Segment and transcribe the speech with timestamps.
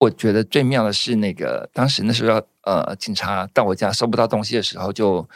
[0.00, 5.28] 我觉得最妙的是那个当时那时候呃，警察到我家收不到东西的时候，就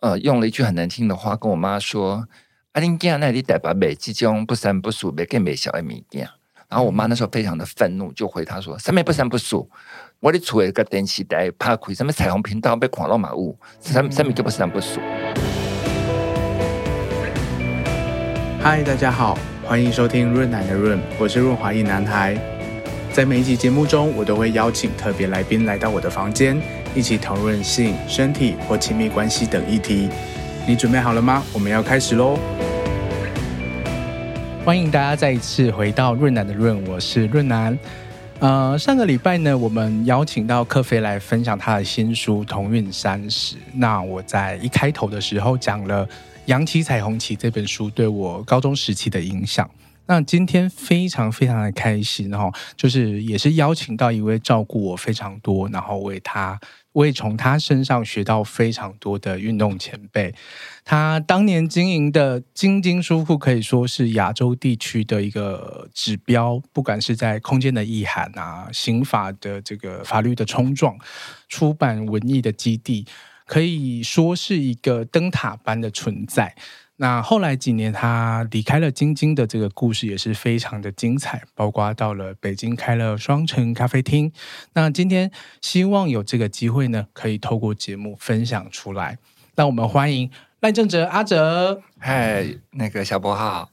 [0.00, 2.26] 呃用了一句很难听的话跟我妈说
[2.74, 6.28] ：“阿玲家那里代表美这种不三不四，别更美小的米店。”
[6.68, 9.54] 然后我妈那时候非常的愤怒，就回她说：“什么不三不四？
[10.18, 14.98] 我的厝一个电视台怕亏什么彩虹频道被狂乱马物，什么什么就不三不四。”
[18.60, 22.36] 嗨，大家好，欢迎收听润男的润，我是润滑一男孩。
[23.16, 26.60] 在每一集节目中，我都会邀请特别来宾来到我的房间，
[26.94, 30.10] 一起讨论性、身体或亲密关系等议题。
[30.68, 31.42] 你准备好了吗？
[31.54, 32.38] 我们要开始喽！
[34.66, 37.78] 欢迎大家再一次回到润南的润，我是润南。
[38.38, 43.56] 呃，上个礼拜呢，我们邀请到克菲来分享他的新书《同运三十》。
[43.72, 46.06] 那我在一开头的时候讲了。
[46.44, 49.68] 《扬起彩虹旗》这本书对我高中时期的影响。
[50.06, 56.58] 那今天非常非常的开心哈，就是也是邀请到一位照顾我非常多，然后为他，
[56.92, 60.34] 我也从他身上学到非常多的运动前辈。
[60.84, 70.96] 他当年经营的晶晶书库可以说是亚洲地区的一个指标，不管是在空间的意涵啊、刑法的这个法律的冲撞、
[71.48, 73.06] 出版文艺的基地。
[73.48, 76.56] 可以说是一个灯塔般的存在。
[76.98, 84.32] 那后来几年，他离开了晶晶的这个故事也是非常的精彩，包括到了北京开了双城咖啡厅。
[84.72, 85.30] 那今天
[85.60, 89.18] 希望有这个机会呢，可以透过节目分享出来。
[89.56, 90.30] 那我们欢迎
[90.60, 91.82] 赖正哲阿哲。
[91.98, 93.70] 嗨，那个小波好。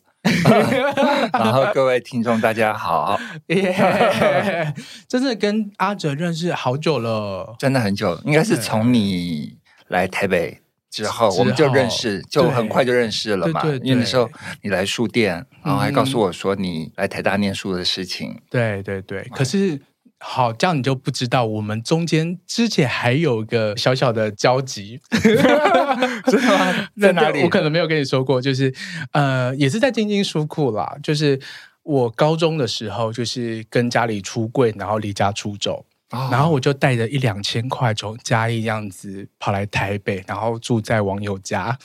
[1.31, 4.73] 然后各位听众大家好， yeah,
[5.07, 9.57] 真的跟阿哲认识好久了，真的很久，应该是从你。
[9.89, 10.59] 来台北
[10.94, 13.63] 之后，我们就认识，就很快就认识了嘛。
[13.63, 14.30] 对对对，因为那时候
[14.61, 18.39] 你来书店，嗯、然后还告诉我说你来台大念书的事情。
[18.52, 19.81] 对对对，可是
[20.19, 26.89] 好，这样你就不知道，我们中间之前还有个小小的交集，真的吗？
[27.02, 27.41] 在哪里？
[27.41, 28.72] 我可能没有跟你说过，就是
[29.13, 30.95] 呃，也是在晶晶书库啦。
[31.01, 31.39] 就是
[31.81, 35.85] 我高中的时候，就是跟家里出柜，然后离家出走。
[36.31, 41.78] 然后我就带着一两千块从嘉义这样子跑来台北，然后住在网友家。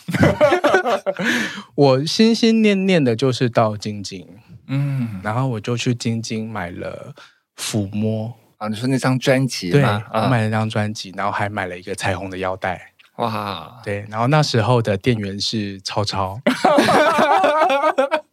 [1.74, 4.26] 我心心念念的就是到晶晶，
[4.66, 7.14] 嗯，然后我就去晶晶买了
[7.60, 8.28] 《抚摸》
[8.58, 9.70] 啊，你说那张专辑？
[9.70, 12.92] 对，我买了那张专辑，然后还买了一个彩虹的腰带。
[13.16, 16.40] 哇，对，然后那时候的店员是超超。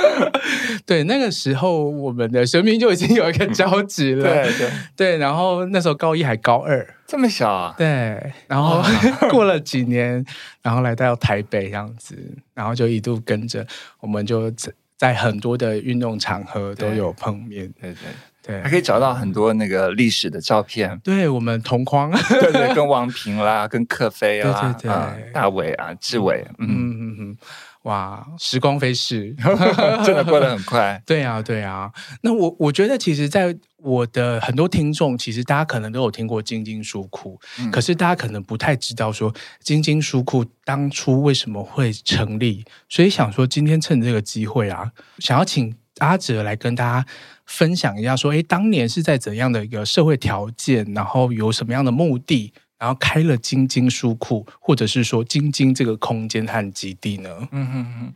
[0.86, 4.24] 对，那个时候我们的生命就已经有一个交集了。
[4.24, 7.74] 对对 对，然后那时候高一还高二，这么小啊？
[7.76, 8.82] 对，然后
[9.30, 10.24] 过了几年，
[10.62, 12.16] 然后来到台北这样子，
[12.54, 13.66] 然后就一度跟着，
[14.00, 14.52] 我们就
[14.96, 17.72] 在很多的运动场合都有碰面。
[17.80, 17.96] 对对
[18.44, 20.98] 对，还可以找到很多那个历史的照片。
[21.04, 27.36] 对，我们同框，对对，跟王平啦，跟克菲啦，对对对，大伟啊，志伟，嗯嗯嗯。
[27.82, 29.34] 哇，时光飞逝，
[30.06, 31.02] 真的过得很快。
[31.06, 31.90] 对啊，对啊。
[32.22, 42.64] 那我我觉得，其实，在我的很多听众，其实大家可能都有听过晶晶书库，嗯、可是大家可能不太知道说，晶晶书库当初为什么会成立。
[42.88, 47.04] 所以想说，今天趁这个机会啊，想要请阿哲来跟大家
[47.46, 52.52] 分享一下，说，诶，当年是在怎样的一个社会条件，然后有什么样的目的？
[52.82, 57.30] 然后开了晶晶书库，或者是说晶晶这个空间和基地呢？
[57.52, 58.14] 嗯哼哼，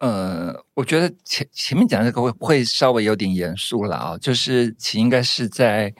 [0.00, 5.94] 呃，我觉得前前面讲这个会会稍微有点严肃了啊，就是其应该是在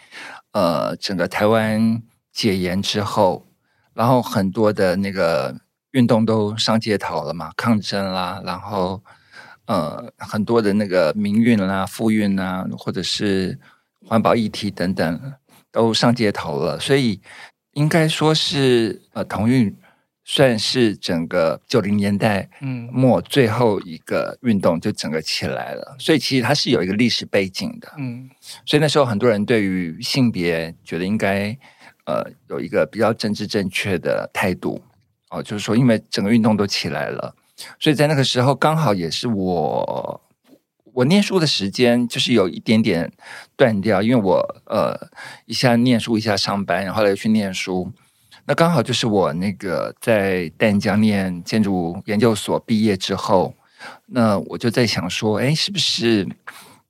[0.50, 3.46] 呃整个台湾解严之后，
[3.92, 5.54] 然后很多的那个
[5.92, 9.00] 运动都上街头了嘛，抗争啦，然后
[9.66, 13.56] 呃很多的那个民运啦、妇运啊，或者是
[14.04, 15.32] 环保议题等等
[15.70, 17.20] 都上街头了，所以。
[17.74, 19.76] 应该说是呃，同运
[20.24, 22.48] 算是整个九零年代
[22.90, 27.92] 末最后一个运动就整个起来了，所以其实它是有一个历史背景的。
[27.98, 28.30] 嗯，
[28.64, 31.56] 所以那时候很多人对于性别觉得应该
[32.06, 34.80] 呃有一个比较政治正确的态度
[35.30, 37.34] 哦，就是说因为整个运动都起来了，
[37.78, 40.20] 所以在那个时候刚好也是我。
[40.94, 43.10] 我念书的时间就是有一点点
[43.56, 44.96] 断掉，因为我呃
[45.44, 47.92] 一下念书一下上班，然后来去念书，
[48.46, 53.54] 那刚好就是我那个在淡江念建筑研究所毕业之后，
[54.06, 56.28] 那我就在想说，哎，是不是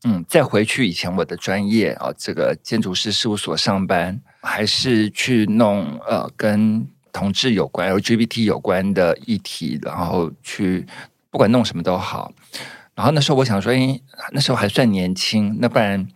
[0.04, 10.84] 嗯再回去以前我的专业啊，这个建筑师事务所上班，还是去弄呃跟同志有关、LGBT 有关的议题，然后去
[11.30, 12.30] 不管弄什么都好。
[12.94, 14.00] 然后那时候我想说，哎，
[14.32, 16.06] 那时候还算年轻，那不然，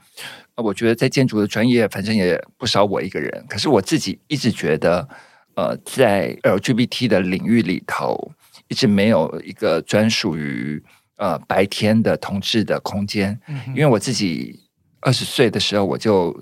[0.55, 3.45] 我觉得在建筑的专业，反正也不少我一个人。
[3.49, 5.09] 可是我自己一直觉得，
[5.55, 8.33] 呃，在 LGBT 的领域里头，
[8.69, 10.83] 一直没有一个专属于
[11.17, 13.39] 呃白天的同志的空间。
[13.49, 14.61] 嗯、因为我自己
[15.01, 16.39] 二十岁的时候，我就。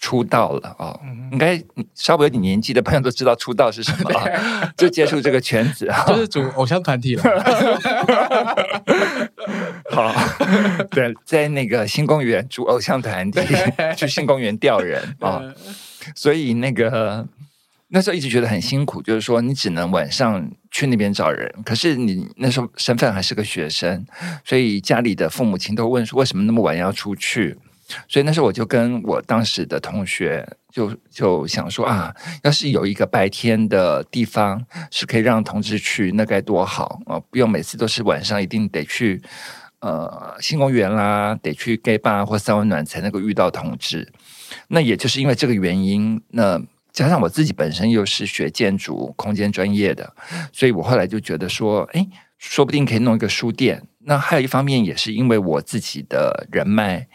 [0.00, 1.62] 出道了啊，哦嗯、应该
[1.94, 4.10] 稍微有点年纪的朋友都知道出道是什么，
[4.74, 4.78] 对。
[4.78, 7.22] 就接触这个圈子啊，就是组偶像团体了。
[9.92, 10.10] 好，
[10.90, 13.94] 对，在那个新公园组偶像团体，对。
[13.94, 15.54] 去新公园钓人啊，哦、
[16.14, 17.28] 所以那个
[17.88, 24.06] 那时候一直觉得很辛苦，就是说你只能晚上去那边找人，可是你那时候身份还是个学生，
[24.46, 27.58] 所以家里的父母亲都问说为什么那么晚要出去。
[28.08, 37.18] 所以那时候我就跟我当时的同学就就想说啊，要是有一个白天的地方是可以让同志去，那该多好啊！
[37.30, 39.20] 不用每次都是晚上一定得去
[39.80, 44.12] 呃新公园啦，得去 gay bar 或三温暖才能够遇到同志。
[44.68, 46.60] 那也就是因为这个原因，那
[46.92, 50.12] 加上我自己本身又是学建筑空间专业的，
[50.52, 52.06] 所以我后来就觉得说，哎，
[52.38, 53.82] 说不定可以弄一个书店。
[54.04, 57.06] 那还有一方面也是因为我自己的人脉。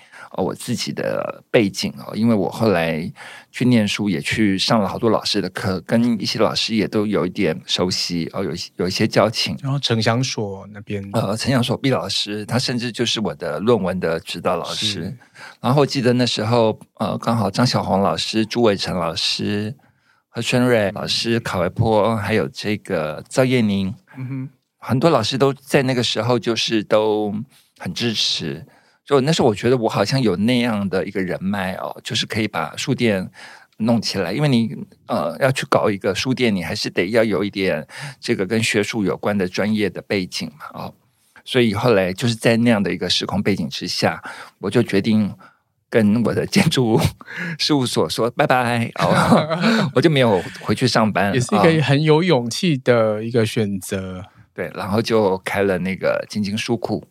[0.44, 3.12] 我自己的背景哦，因为我后来
[3.52, 9.58] 去念书，也去上了好多老师的课，跟一些老师也都有一点熟悉哦，有有一些交情。
[9.62, 15.18] 然后城乡所那边，呃，城乡所毕老师，他甚至就是我的论文的指导老师。
[15.62, 19.76] 然后我记得那时候，呃，刚好张小红老师、朱伟成老师、
[20.28, 24.50] 何春瑞老师、卡维坡，还有这个赵燕宁，嗯哼，
[24.80, 27.34] 很多老师都在那个时候就是都
[27.78, 28.66] 很支持。
[29.06, 33.30] 就那时候，我觉得我好像有那样的一个人脉哦，就是可以把书店
[33.78, 34.34] 弄起来。
[34.34, 34.75] 因为你
[35.06, 37.88] 呃要去搞一个书店，你还是得要有一点
[38.19, 40.94] 这个跟学术有关的专业的背景嘛，哦。
[41.44, 44.24] 所以后来就是在那样的一个时空背景之下，
[44.57, 45.31] 我就决定
[45.92, 47.00] 跟我的建筑
[47.60, 54.22] 事务所说拜拜哦， 我就没有回去上班，也是一个很有勇气的一个选择。
[54.22, 54.25] 哦，
[54.56, 57.06] 对，然后就开了那个晶晶书库。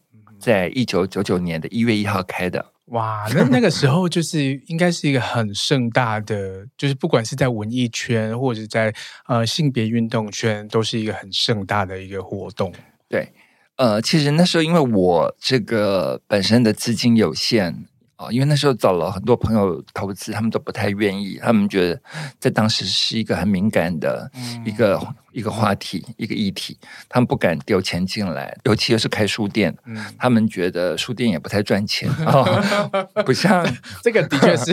[0.44, 8.94] 在一九九九年的一月一号开的，哇，那那个时候就是应该是一个很盛大的，就是不管是在文艺圈或者在
[9.26, 12.70] 呃性别运动圈，都是一个很盛大的一个活动。
[13.08, 13.32] 对，
[13.76, 17.86] 呃，其实那时候因为我这个本身的资金有限。
[18.16, 22.00] 啊，因为那时候找了很多朋友投资，他们都不太愿意，他们觉得
[22.38, 24.30] 在当时是一个很敏感的
[24.64, 26.78] 一个、嗯、一个话题，一个议题，
[27.08, 32.44] 他们不敢丢钱进来，尤其又是开书店，嗯、他们觉得书店也不太赚钱啊，
[33.26, 33.66] 不像
[34.02, 34.72] 这个的确是，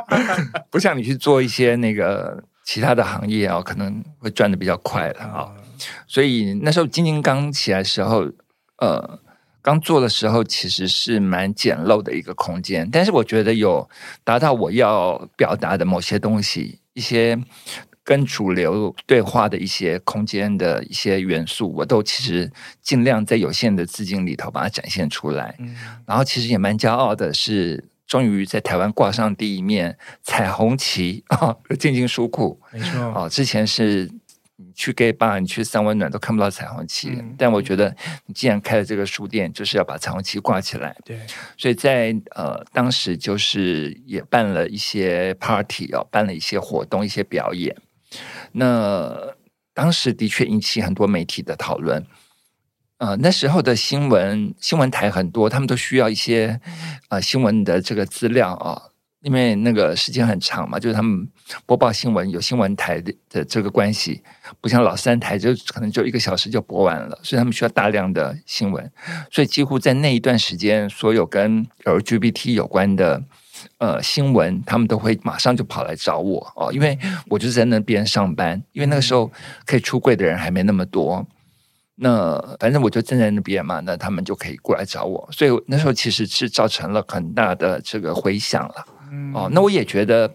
[0.70, 5.64] 不像你去做一些那个其他的行业啊，可能会赚的比较快了啊，嗯、
[6.06, 8.24] 所以那时候晶晶刚起来的时候，
[8.78, 9.18] 呃。
[9.60, 13.86] 刚做的时候其实是蛮简陋的一个空间，但是我觉得有
[14.24, 17.38] 达到我要表达的某些东西，一些
[18.08, 22.50] 跟主流对话的一些空间的一些元素，我都其实
[22.80, 25.54] 尽量在有限的资金里头把它展现出来。
[25.58, 25.76] 嗯，
[26.06, 31.54] 然后其实也蛮骄傲的是，终于在台湾挂上第一面彩虹旗啊！
[31.78, 34.10] 进京书库，没错啊，之前是。
[34.60, 37.10] 你去 gay bar，你去三温暖都看不到彩虹旗。
[37.10, 37.94] 嗯、但我觉得，
[38.26, 40.96] 你既然开了这个书店，就是要把彩虹旗挂起来。
[41.04, 41.16] 对，
[41.56, 47.72] 所以在呃当时就是也办了一些 party 哦，办了一些活动、一些表演。
[48.52, 49.34] 那
[49.74, 52.04] 当时的确引起很多媒体的讨论。
[52.98, 56.60] 呃，那时候的新闻新闻台很多，他们都需要一些
[57.08, 58.82] 呃新闻的这个资料啊。
[59.20, 61.28] 因为那个时间很长嘛，就是他们
[61.66, 64.22] 播报新闻有新闻台的这个关系，
[64.60, 68.90] 不像老三台就可能就一个小时就播完了，所以他们需要大量的新闻，
[69.28, 73.20] 所以几乎在那一段时间，所有跟 LGBT 有关的
[73.78, 76.98] 呃新闻，他们都会马上就跑来找我哦，因为
[77.28, 79.30] 我就在那边上班，因为那个时候
[79.64, 81.26] 可以出柜的人还没那么多，
[81.96, 88.86] 那反正我就站在那边嘛，那他们就可以过来找我，所以那时候其实是造成了很大的这个回响了。
[89.34, 90.30] 哦，那我也觉得，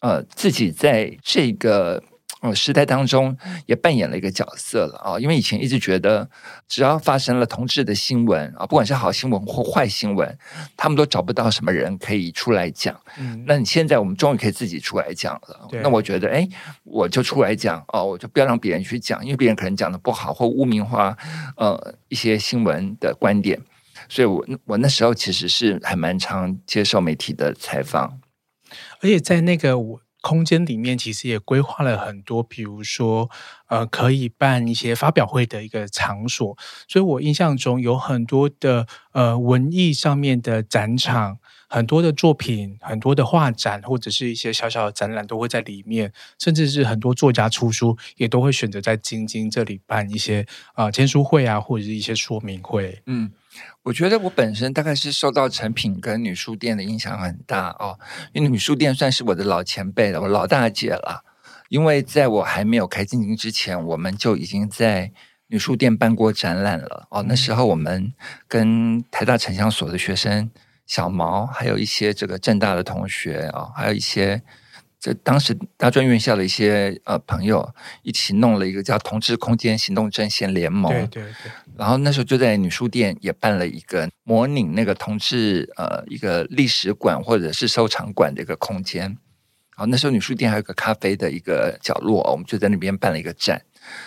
[0.00, 2.02] 呃，自己在这个
[2.42, 5.20] 呃时代当中也扮演了一个角色了啊、哦。
[5.20, 6.28] 因为以前一直觉得，
[6.68, 10.38] 只要发生了同志的新闻啊、哦，不管是好新闻或坏新闻，
[10.76, 12.94] 他们都找不到什么人可以出来讲。
[13.18, 15.68] 嗯，那你现在我们终于可以自己出来讲了。
[15.82, 16.46] 那我觉得，哎，
[16.84, 21.16] 我就出来讲哦，我就不要让别人去讲，因为别人可能讲的不好或污名化
[21.56, 23.60] 呃一些新闻的观点。
[24.08, 28.18] 所以我我那时候其实是还蛮常接受媒体的采访，
[29.00, 29.76] 而且在那个
[30.22, 33.28] 空间里面，其实也规划了很多，比如说
[33.66, 36.56] 呃，可以办一些发表会的一个场所。
[36.88, 41.38] 所以我印象中有很多的呃文艺上面的展场。
[41.68, 53.00] 很多的作品、很多的画展或者是一些小小的展览都会在里面，甚至是很多作家出书也都会选择在京津这里办一些啊签书会啊，或者是一些说明会。
[53.06, 53.32] 嗯，
[53.84, 57.98] 我觉得我本身大概是受到成品跟女书店的影响很大哦，
[58.32, 61.24] 因为女书店算是我的老前辈了，我老大姐了。
[61.68, 65.10] 因为在我还没有开京津之前，我们就已经在
[65.46, 67.24] 女书店办过展览了哦。
[67.26, 68.12] 那时候我们
[68.46, 70.50] 跟台大城乡所的学生
[70.86, 74.42] 小毛，还有一些这个政大的同学啊、哦，还有一些
[75.02, 80.92] 这当时大专院校的一些呃朋友，一起弄了一个叫“同志空间行动阵线联盟”。
[81.10, 81.50] 对对对。
[81.76, 89.18] 然后那时候就在女书店也办了一个模拟那个同志呃一个历史馆或者是收藏馆的一个空间。
[89.74, 93.60] 然后，那时候女书店还有个咖啡的一个角落，我们就在那边办了一个展。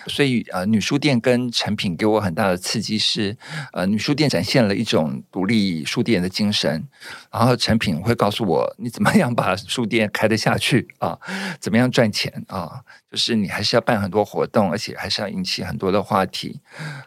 [0.07, 3.35] 所以，呃，女书店跟成品给我很大的刺激是，
[3.73, 6.87] 呃，女书店展现了一种独立书店的精神，
[7.31, 11.17] 然后成品会告诉我你怎么样把书店开得下去啊，
[11.59, 12.81] 怎么样赚钱啊，
[13.15, 16.59] 就是你还是要办很多活动，而且还是要引起很多的话题，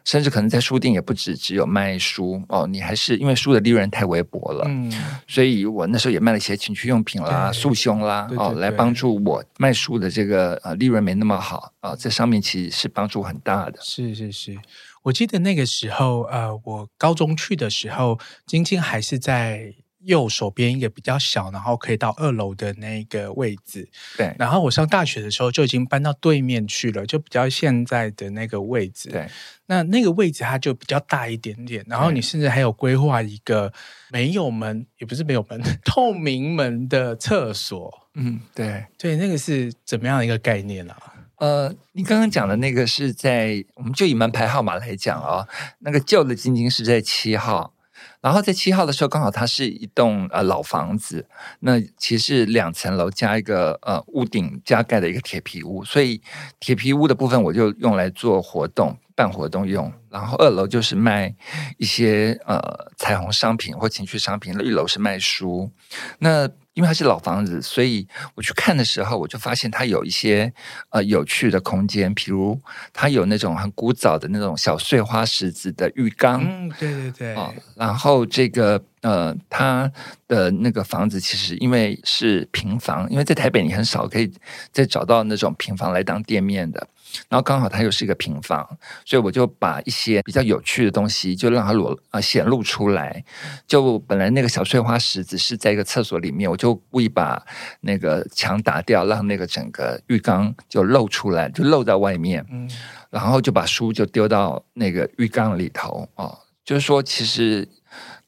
[0.05, 4.91] 甚至可能在书店也不止只有卖书哦，你还是因为书的利润太微薄了，嗯，
[5.27, 12.79] 所以我那时候也卖了一些情趣用品啦、束胸啦，对对对哦，来帮助我卖书的这个呃利润没那么好啊，这上面其实。
[12.79, 14.57] 是帮助很大的，是是是，
[15.03, 19.75] 我记得那个时候，呃，我高中去的时候，晶晶还是在
[20.05, 23.89] 右手边一个比较小，然后可以到二楼的那个位置。
[24.17, 29.11] 对，然后我上大学的时候就已经搬到对面去了，就比较现在的那个位置。
[29.11, 29.29] 对，
[29.67, 33.73] 那那个位置它就比较大一点点，然后你甚至还有规划一个
[34.11, 38.07] 没有门，也不是没有门， 透明门的厕所。
[38.15, 40.97] 嗯，对，对，那个是怎么样的一个概念啊？
[41.37, 47.73] 呃，你刚刚讲的那个是在，我们就以门牌号码来讲啊、哦，那个旧的晶晶是在七号，
[48.21, 51.27] 然后在七号的时候，刚好它是一栋呃老房子，
[51.61, 56.21] 那其实两层楼加一个呃屋顶加盖的一个铁皮屋，所以
[56.59, 58.99] 铁皮屋的部分我就用来做活动。
[59.19, 61.35] 办活动用，然后二楼就是卖
[61.77, 62.61] 一些呃
[62.97, 65.73] 彩虹商品或情趣商品，一楼是卖书，
[66.21, 66.49] 那。
[66.75, 68.07] 因为它是老房子，所以
[68.37, 70.53] 我去看的时候，我就发现它有一些
[70.91, 72.57] 呃有趣的空间，比如
[72.93, 79.91] 它有那种很古早的那种小碎花石子的浴缸，嗯，对对对，哦，然后这个呃，它
[80.29, 84.33] 的那个房子其实因为是平房，因为在台北你很少可以
[84.71, 86.87] 再找到那种平房来当店面的。
[87.29, 88.67] 然后刚好它又是一个平房，
[89.05, 93.25] 所以我就把一些比较有趣的东西就让它裸啊显露出来。
[93.67, 97.43] 就本来那个小碎花石子是在一个厕所里面，我就故意把
[97.81, 102.45] 那个墙打掉，让那个整个浴缸就露出来，就露在外面。
[102.51, 102.69] 嗯，
[103.11, 107.67] 然后就把书就丢到那个浴缸里头哦，就是说其实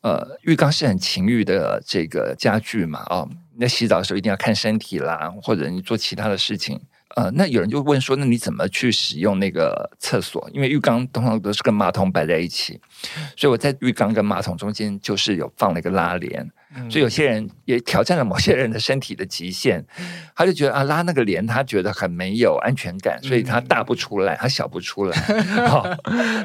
[0.00, 6.80] 呃浴缸是很情欲的这个家具嘛哦，那洗澡的时候一定要看身体啦，或者你做其他的事情。
[7.16, 10.48] 呃，那有人就问说，那你怎么去使用那个厕所？
[10.52, 12.80] 因为浴缸通常都是跟马桶摆在一起，
[13.36, 16.50] 所以我在浴缸跟马桶中间就是有放了一个拉帘。
[16.88, 19.84] 所以有些人也挑战了某些人的身体的极限，
[20.36, 25.18] 他就觉得啊，拉那个帘他觉得很没有安全感，所以他大不出来，他小不出来。
[25.66, 25.84] 好，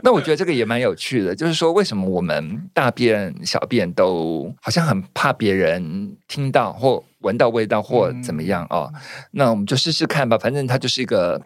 [0.01, 8.93] 那我觉得这个也蛮有趣的，就是说为什么我们大便小便都好像很怕别人听到或闻到味道或怎么样哦？
[9.31, 11.41] 那我们就试试看吧，反正它就是一个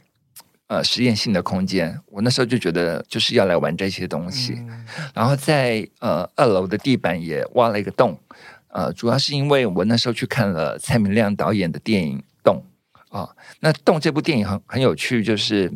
[0.67, 1.98] 呃实验性的空间。
[2.07, 4.62] 我那时候就觉得就是要来玩这些东西，
[5.13, 8.19] 然后在呃二楼的地板也挖了一个洞。
[8.71, 12.63] 呃，主要是因为我那时候去看了蔡明亮导演的电影《洞》
[13.09, 15.74] 啊、哦，那《洞》这部电影很很有趣，就是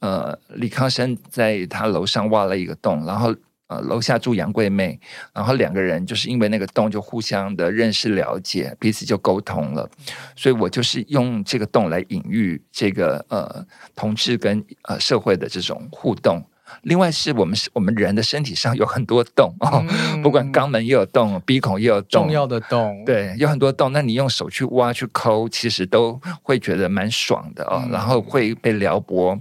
[0.00, 3.32] 呃，李康生在他楼上挖了一个洞，然后
[3.66, 4.98] 呃，楼下住杨贵妹，
[5.32, 9.88] 然后两个人就是因为那个洞就互相的认识了解，彼此就沟通了，
[10.36, 13.64] 所以我就是用这个洞来隐喻这个呃
[13.96, 16.44] 同志跟呃社会的这种互动。
[16.82, 23.92] 另外是我们是我们人的身体上有很多洞哦， 嗯、不管肛门也有洞，鼻孔也有洞，重要的洞，对，有很多洞。
[23.92, 29.38] 那你用手去挖去抠，其实都会觉得蛮爽的哦，嗯、然后会被撩拨，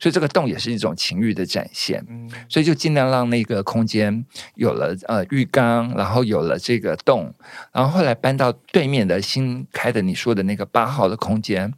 [0.00, 2.04] 所以这个洞也是一种情欲的展现。
[2.08, 7.32] 嗯、所以就尽量让那个空间有了呃浴缸，然后有了这个洞，
[7.72, 11.72] 然后后来搬到对面的新开的你说的那个八号的空间，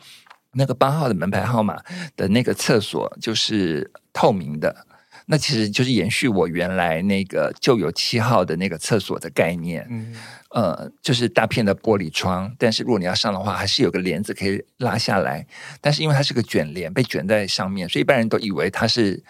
[0.53, 1.81] 那个八号的门牌号码
[2.17, 4.87] 的那个厕所就是透明的。
[5.31, 10.17] 那其实就是延续我原来那个旧有七号的那个厕所的概念，嗯，
[10.53, 15.47] 呃，就是大片的玻璃窗，但是如果你要上的话，还是有个帘子可以拉下来，
[15.83, 19.23] 但是因为它是个卷帘，被卷在上面，所以一般人都以为它是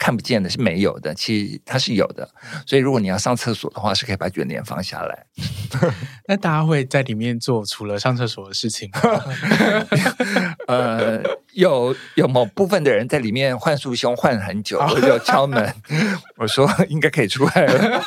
[0.00, 1.14] 看不见的，是没有的。
[1.14, 2.26] 其实它是有的，
[2.66, 5.26] 所以如果你要上厕所的话，是可以把卷帘放下来。
[6.26, 9.00] 那大家会在里面做除了上厕所的事情吗？
[10.66, 15.74] 呃，有有某部分的人在里面换束胸换很久，我就敲门，
[16.38, 18.02] 我说应该可以出来了。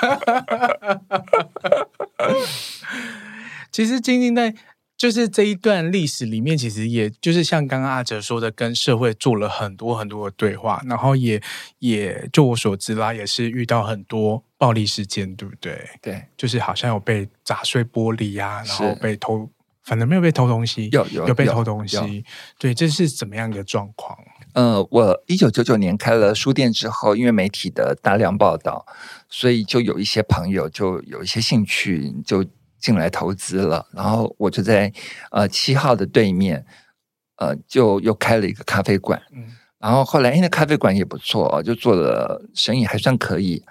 [3.71, 4.55] 其实晶晶在。
[5.03, 11.43] 就是这一段历史里面，其实也就是像刚刚阿哲说的，跟社会做了很多很多的对话，然后也
[11.79, 15.77] 也就我所知啦，也是遇到很多暴力事件，对不对？
[16.01, 19.49] 对，就是好像有被砸碎玻璃啊，然后被偷，
[19.83, 22.23] 反正没有被偷东西，有有有被偷东西，
[22.57, 24.17] 对，这是怎么样一个状况？
[24.53, 28.85] 呃，我一九九九年开了书店之后，因为媒体的大量报道，
[29.27, 32.45] 所以就有一些朋友就有一些兴趣就。
[32.83, 34.91] 进来投资了，然后我就在
[35.31, 36.65] 呃七号的对面，
[37.37, 39.21] 呃，就又开了一个咖啡馆。
[39.31, 43.63] 嗯，然后后来因为咖啡馆也不错，就做了生意还算可以。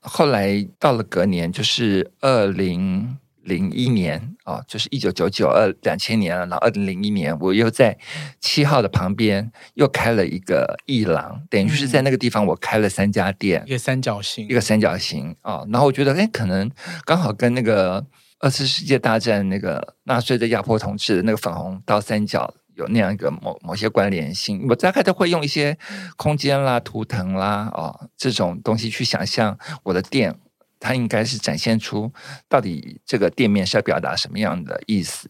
[0.00, 6.46] 后来到了隔年，就是二零零一年啊，就是一九九九二两千年了。
[6.46, 7.98] 然后二零零一年，我又在
[8.40, 15.62] 七号的旁边又开了一个艺廊，等于是在那个地方我开了三家店，一个三角形，一个三角形啊。
[15.70, 16.70] 然后我觉得，哎，可能
[17.04, 18.06] 刚好跟那个。
[18.46, 25.76] 二次世界大战那个纳粹的压迫统治的那个粉红倒三角有那样一个某某些关联性，我大概都会用一些
[26.16, 30.32] 空间啦、图腾啦、哦这种东西去想象我的店，
[30.78, 32.12] 它应该是展现出
[32.48, 35.28] 到底这个店面是要表达什么样的意思。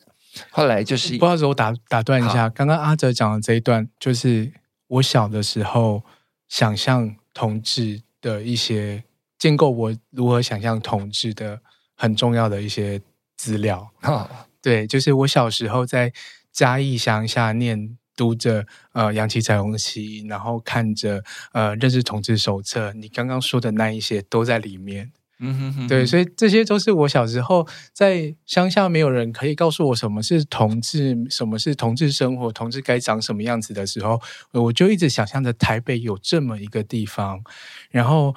[0.51, 4.53] 后来就是，不好意思，我打打断一下，刚刚阿哲讲的这一段，就是
[4.89, 6.03] 我小的时候
[6.51, 9.05] 想象同志的一些
[9.39, 11.61] 建构，我如何想象同志的。
[11.97, 13.01] 很重要的一些
[13.37, 14.29] 资料， 哦、
[14.63, 16.13] 对，就是我小时候在
[16.53, 21.23] 嘉义乡下念读着呃杨起彩虹旗，然后看着
[21.53, 34.21] 呃认识同志手册，你刚刚说的那一些都在里面，嗯哼哼，对，所以这些都是我小时候在乡下没有人可以告诉我什么是同志，什么是同志生活，同志该长什么样子的时候，
[34.53, 37.43] 我就一直想象着台北有这么一个地方，
[37.91, 38.35] 然后。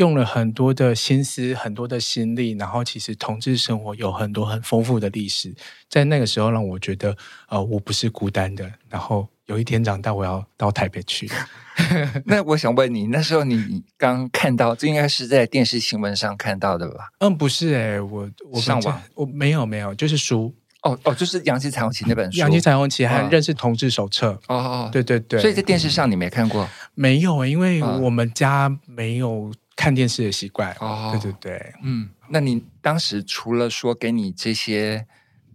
[0.00, 5.54] 用了很多的心思，很多的心力，然后其实同志生活有很多很丰富的历史，
[5.90, 7.14] 在那个时候让我觉得，
[7.48, 8.64] 呃，我不是孤单的。
[8.88, 11.30] 然后有一天长大，我要到台北去。
[12.24, 17.10] 那我想问你，那时候你刚看到，这应该是在电视新闻上看到的吧？
[17.18, 26.66] 嗯，不是哎、欸，我我上网我没有没有，就是书哦哦，就是《杨奇彩虹旗》那本书，《杨奇彩虹旗》还认识同志手册哦哦，对对对，所以在电视上你没看过？
[26.94, 29.52] 没有，因为我们家没有。
[29.80, 30.76] 看电视的习惯。
[30.78, 35.06] 哦，对对对，嗯，那你当时除了说给你这些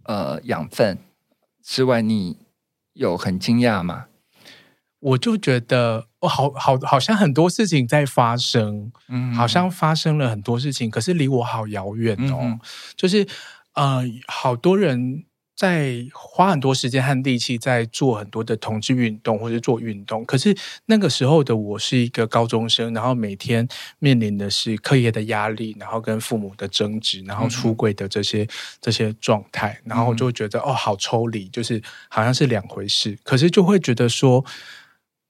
[0.02, 0.98] 呃养分
[1.62, 2.36] 之外，你
[2.94, 4.06] 有很惊讶吗？
[4.98, 12.60] 我就觉得，我好好好像很多事情在发生，嗯，好像发生了很多事情，可是离我好遥远哦，嗯、
[12.96, 13.24] 就是
[13.74, 15.24] 呃，好多人。
[15.56, 23.66] 在花很多时间和力气在做很多的同志运动或者做运动，可是那个时候的我是一个高中生，然后每天
[23.98, 28.48] 面临的是课业的压力，然后跟父母的争执，然后出柜的这些、嗯、
[28.82, 33.18] 这些状态，然后就会觉得、嗯、哦，好抽离，就是好像是两回事。
[33.22, 34.44] 可是就会觉得说，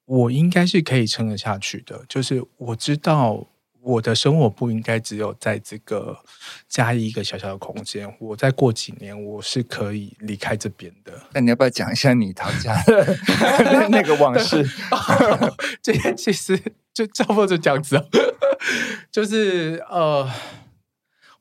[0.06, 3.46] 我应该是可以撑得下去的，就是我知道。
[3.86, 6.18] 我的生活不应该只有在这个
[6.68, 8.12] 加一个小小的空间。
[8.18, 11.12] 我再过几年，我是可以离开这边的。
[11.32, 13.16] 那你要不要讲一下你逃家的
[13.88, 14.68] 那个往事？
[15.80, 16.60] 这其实
[16.92, 18.04] 就差不多就这样子。
[19.12, 20.28] 就是呃，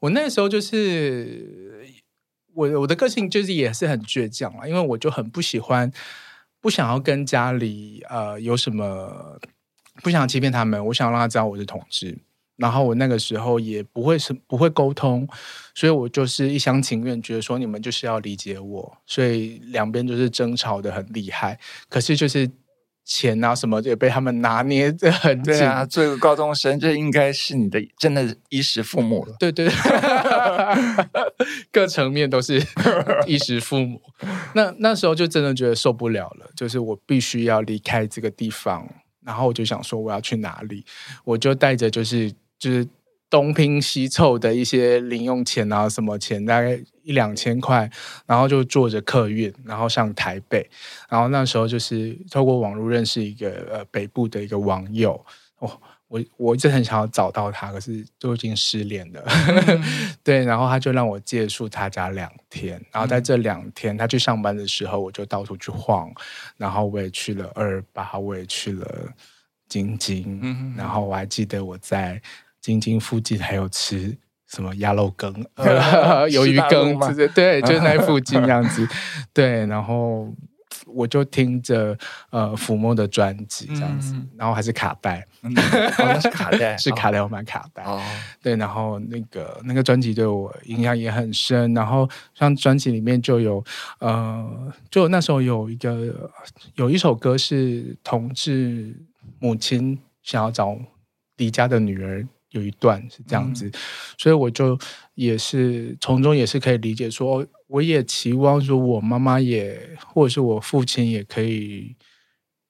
[0.02, 1.84] 我那个时候就是
[2.54, 5.92] 我我的个性就是也是很倔强嘛，因为我就很不喜欢，
[6.62, 9.40] 不想要跟家里呃有什么，
[10.04, 12.20] 不想欺骗他们，我想让他知道我是同志。
[12.58, 15.28] 然后我那个时候也不会是不会沟通，
[15.74, 21.60] 所以我就是一厢情愿，觉得说你们就是要理解我，所以两边就是争吵的很厉害。
[21.90, 22.50] 可是就是
[23.04, 25.54] 钱啊什么也被他们拿捏的很紧。
[25.54, 29.36] 对啊，做一个高中生，这应该是你的真的衣食父母了。
[29.38, 29.70] 对对，
[31.74, 32.66] 各层面都是
[33.28, 34.02] 衣食父母。
[34.54, 38.90] 那那时候就真的觉得受不了了，就是我必须要离开这个地方。
[39.26, 40.86] 然后我就想说我要去哪里，
[41.26, 42.34] 我就带着就是。
[42.58, 42.88] 就是
[43.30, 47.90] 东拼西凑的一些零用钱啊，什么钱，大概一两千块，
[48.26, 50.70] 然后就坐着客运，然后上台北，
[51.10, 55.14] 然后那时候就是透过网络认识一个呃北部的一个网友，
[55.58, 55.70] 哦，
[56.08, 59.84] 我我一直很想要找到他，可是都已经失联了，嗯、
[60.24, 66.10] 对，然后他就让我借宿他家两天，然后在这两天他去上班的时候，我就到处去晃，
[66.58, 69.10] 然后我也去了二二八，我也去了。
[69.68, 72.22] 晶晶，嗯，然后我还记得我在
[72.66, 75.32] 晶晶附近还有吃什么鸭肉羹、
[76.30, 78.88] 鱿鱼羹，对对，就是那附近这样子，
[79.32, 80.34] 对，然后。
[80.88, 81.98] 我就听着
[82.32, 87.82] 呃抚摸的专辑这样子，嗯、然后还是卡带，嗯哦、是卡带， 是卡带，我买卡带。
[87.84, 88.00] 哦，
[88.44, 91.74] 对，然后那个那个专辑对我影响也很深。
[91.74, 93.64] 然后像专辑里面就有
[94.00, 96.30] 呃，就那时候有一个
[96.76, 98.94] 有一首歌是同志
[99.40, 100.78] 母亲想要找
[101.38, 102.28] 离家的女儿。
[102.56, 103.72] 有一段是这样子，嗯、
[104.18, 104.78] 所以我就
[105.14, 111.96] 也是从中也是可以理解说，我也期望说我妈妈也或者是我父亲也可以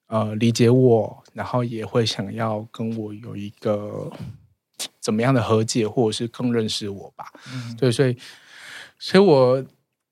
[0.08, 4.12] 呃理解我，然后也会想要跟我有一个
[5.00, 7.26] 怎么样的和解，或者是更认识我吧。
[7.54, 8.18] 嗯，对，所以
[9.00, 9.66] 所以我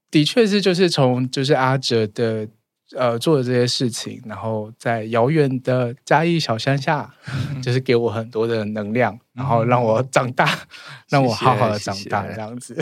[0.10, 2.48] 的确是就是从就是阿哲的。
[2.96, 7.12] 呃，做的这些事情，然后在遥远的嘉义小乡下，
[7.56, 10.60] 嗯、就是给我很多的能量，然后让我长大，嗯、
[11.10, 12.78] 让我好好的长大，这样子。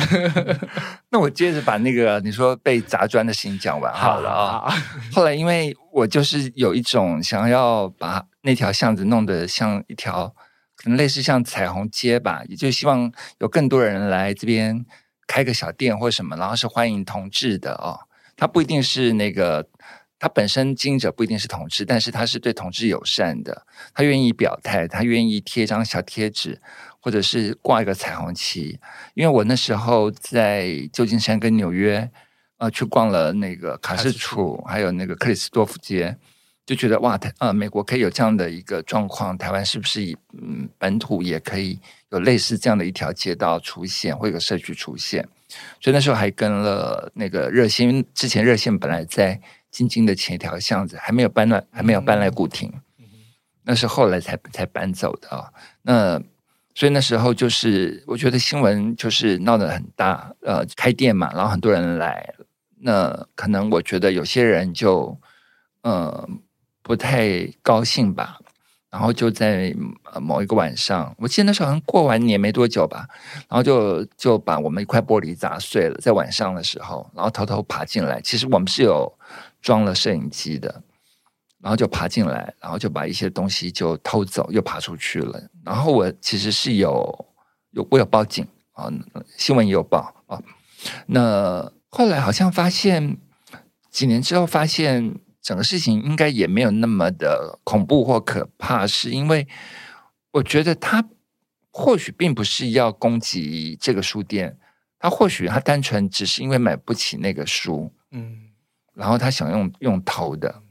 [1.11, 4.73] 那我接着把那个你说被砸砖的事情讲完好了啊。
[5.13, 10.27] 后来因为我就是有一种想要把那条巷子弄得像一条，
[10.75, 13.09] 可能类似像彩虹街吧，也就希望
[13.39, 14.85] 有更多人来这边
[15.25, 18.01] 开个小店或什么，然后是欢迎同志的哦。
[18.35, 19.65] 他不一定是那个。
[20.21, 23.65] 他本身经营者不一定是同志，但是他是对同志友善的。
[23.91, 26.61] 他愿意表态，他愿意贴一张小贴纸，
[26.99, 28.79] 或者是挂一个彩虹旗。
[29.15, 32.07] 因为我那时候在旧金山跟纽约，
[32.57, 36.15] 呃，去逛了那个卡斯楚，还有那个克里斯多夫街，
[36.67, 41.79] 就觉得哇，台呃，美国可以有这样的一个状况，台湾是不是以嗯本土也可以
[42.11, 45.27] 有类似这样的一条街道出现，或一个社区出现？
[45.79, 49.41] 所以那时候还跟了那个热线，之前热线本来在。
[49.71, 52.69] 静静的前一条巷子还没有搬来，还没有搬来古亭，
[53.63, 55.53] 那是后来才才搬走的啊、哦。
[55.83, 56.21] 那
[56.75, 62.33] 所以那时候就是，我觉得新闻就是闹得很大，呃，开店嘛，然后很多人来，
[62.81, 65.17] 那可能我觉得有些人就
[65.83, 66.27] 呃
[66.81, 68.39] 不太高兴吧。
[68.89, 69.73] 然后就在
[70.19, 73.07] 某一个晚上，我记得那时候好像过完年没多久吧，
[73.47, 78.19] 然后就就把我们一块玻璃砸碎了，在晚上的时候，然后偷偷爬进来。
[78.19, 79.17] 其实我们是有。
[79.61, 80.81] 装了摄影机的，
[81.59, 85.41] 然后就爬进来，然后就把一些东西就偷走，又爬出去了。
[85.63, 87.25] 然后我其实是有
[87.71, 88.91] 有我有报警啊，
[89.37, 90.41] 新闻也有报啊。
[91.05, 93.17] 那后来好像发现，
[93.91, 99.47] 几年之后发现整个事情应该也没有那么的恐怖或可怕，是因为
[100.31, 101.07] 我觉得他
[101.69, 104.57] 或许并不是要攻击这个书店，
[104.97, 108.40] 他或许他单纯只是因为买不起那个书，嗯。
[109.01, 110.61] 然后他想用用偷的，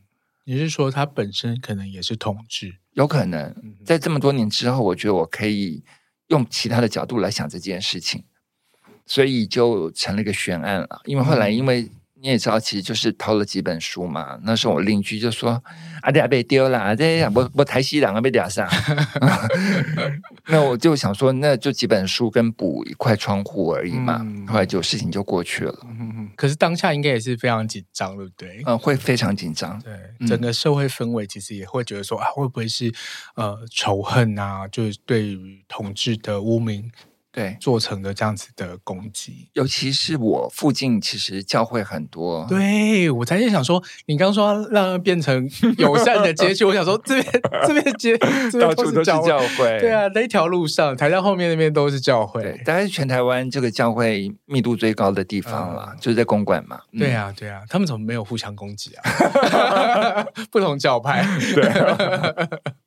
[0.45, 2.77] 你是说他本身可能也是同志？
[2.93, 3.53] 有可能，
[3.85, 5.83] 在这么多年之后，我觉得我可以
[6.29, 8.23] 用其他的角度来想这件事情，
[9.05, 11.01] 所以就成了一个悬案了。
[11.07, 11.91] 因为后来因为。
[12.23, 14.39] 你也知道，其实就是偷了几本书嘛。
[14.43, 15.63] 那时候我邻居就说
[16.05, 18.69] ：“阿弟被丢了，这 我我台西两个被掉上。
[20.47, 24.19] ”那我就想说，那就几本书跟补一块窗户而已嘛。
[24.21, 25.75] 嗯、后来就事情就过去了。
[26.41, 28.63] 嗯、可是当下应该也是非常紧张，对不对？
[28.65, 29.79] 嗯，会非常紧张。
[29.83, 32.91] 对，整个社会氛围其实也会觉得说啊，会不会是
[33.37, 34.67] 呃仇恨啊？
[34.69, 36.91] 就是对于同志的污名。
[37.33, 42.45] 对，做成的这样子的攻击，尤其是我附近，其实教会很多。
[42.49, 48.19] 对，我才是想说，你刚说让它变成友善的街区，我想说这边这边街
[48.59, 49.79] 到处都是教会。
[49.81, 56.81] 对啊，那一条路上，台大后面那边都是教会，大概是全台湾这个教会密度最高的地方了，嗯、就是在公馆嘛。
[56.99, 60.27] 对啊，对啊，他们怎么没有互相攻击啊？
[60.51, 62.80] 不同教派，对。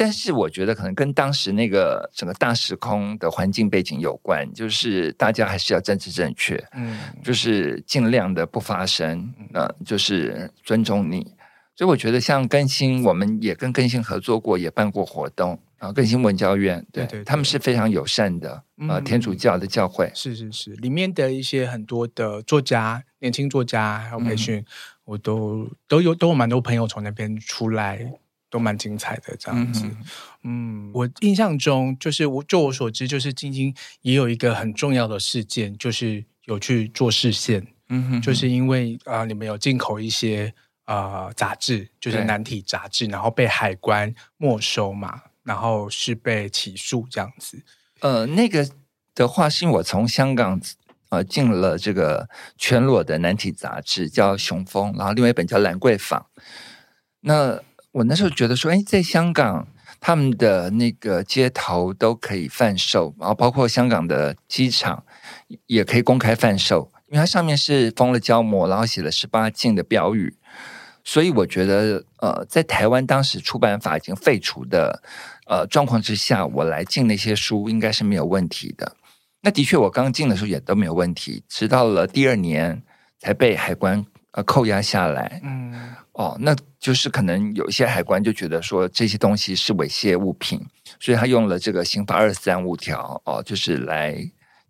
[0.00, 11.34] 但是我觉得可能跟当时那个整个大时空的环境背景有关，就是大家还是要政治正确，嗯，就是尽量的不发声，那、呃、就是尊重你。
[11.76, 15.92] 所以我觉得像更新，我们也跟更新合作过，也办过活动啊。
[15.92, 24.64] 更新文教院，对，对，对，他们是非常友善的，呃，天主教的教会，嗯、是是是，里面的一些很多的作家，年轻作家还有培训，嗯、
[25.04, 28.10] 我都都有都有蛮多朋友从那边出来。
[28.50, 29.84] 都蛮精彩的这样子，
[30.42, 40.52] 嗯，嗯，我印象中就是我就我所知，就是晶晶也有一个很重要的事件，就是有去做视线，嗯哼，哼，就是因为啊、呃，你们有进口一些
[40.84, 47.62] 啊、呃、杂志，就是难体杂志，然后被海关没收嘛，然后是被起诉这样子。
[48.00, 48.68] 呃，那个
[49.14, 50.60] 的话是因为我从香港
[51.10, 56.20] 呃进了这个全裸的男体杂志叫《雄风》，然后另外一本叫《兰桂坊》，
[57.20, 57.62] 那。
[57.92, 59.66] 我那时候觉得说，哎，在香港
[60.00, 65.04] 他们的那个街头都可以贩售，然后包括香港的机场
[65.66, 70.36] 也可以公开贩售，因为它上面是封了胶膜，然后写了十八禁的标语。
[71.02, 75.02] 所以我觉得，呃，在台湾当时出版法已经废除的
[75.46, 78.96] 呃状况之下，我来进那些书应该是没有问题的。
[79.40, 82.82] 那的确，我刚进的时候也都没有问题，直到了第二年
[83.18, 85.40] 才被海关呃扣押下来。
[85.44, 90.60] 嗯，哦，那就是可能有一些海关就觉得说这些东西是猥亵物品，
[90.98, 94.16] 所以他用了这个刑法二三五条哦，就是来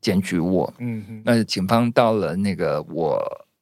[0.01, 0.73] 检举我。
[0.79, 3.21] 嗯嗯，那警方到了那个我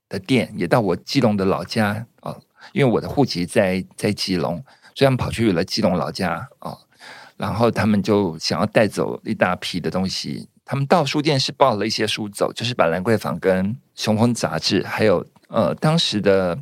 [0.08, 2.40] 的店，也到我基隆的老家哦。
[2.72, 4.56] 因为我的户籍在在基隆，
[4.94, 6.78] 所以他们跑去了基隆老家啊、哦，
[7.36, 10.48] 然后他们就想要带走一大批的东西。
[10.64, 16.58] 他们到书店是抱了一些书走，就是把《兰桂坊》跟《雄风》杂志，还有呃当时的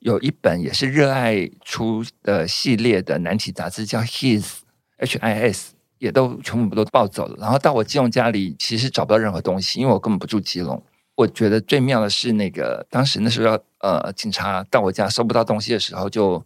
[0.00, 4.60] 有一本也是热爱出的系列的难题杂志，叫 His
[4.96, 7.36] H I S，也都全部都抱走了。
[7.38, 10.82] 然后到我基隆家里，其实找不到任何东西，因为我根本不住基隆。
[11.16, 16.42] 我觉得最妙的是，那个当时那时候要呃，警察到我家收不到东西的时候就，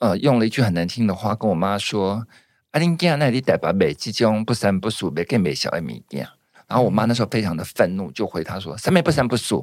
[0.00, 2.26] 呃用了一句很难听的话跟我妈说
[2.72, 6.28] ：“阿玲家那里代把美即将不三不四，别给美小艾米店。”
[6.68, 9.54] 然后我妈那时候非常的愤怒，就回她说：“什么不三不四？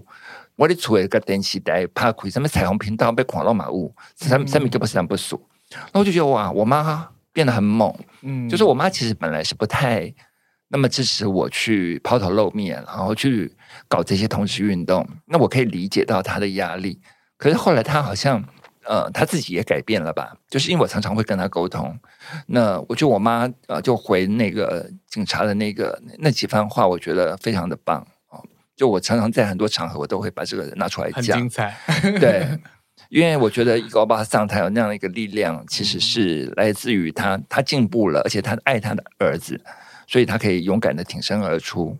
[0.55, 5.35] 我的厝一个电视台怕亏，什么彩虹频道被狂乱马物，什么什么个不三不四。”
[5.71, 10.13] 然后我就觉得哇，我妈变得很猛，嗯，就是我妈其实本来是不太。
[10.67, 13.55] 那么支持我去抛头露面，然后去
[13.87, 16.99] 搞这些同时运动，那我可以理解到她的压力。
[17.37, 18.43] 可是后来她好像，
[18.83, 20.35] 呃，他自己也改变了吧？
[20.49, 21.97] 就是因为我常常会跟他沟通，
[22.47, 28.07] 那我觉得我妈呃就回那个警察的那个那几番话，我觉得非常的棒哦。
[28.75, 31.75] 就我常常在很多场合，我都会把这个拿出来讲，很精彩。
[32.19, 32.47] 对，
[33.09, 39.59] 因为我觉得一个欧巴桑他有那样的一个力量，其实是来自于他，他进步了，而且他爱他的儿子。
[40.07, 41.97] 所以他可以勇敢的挺身而出，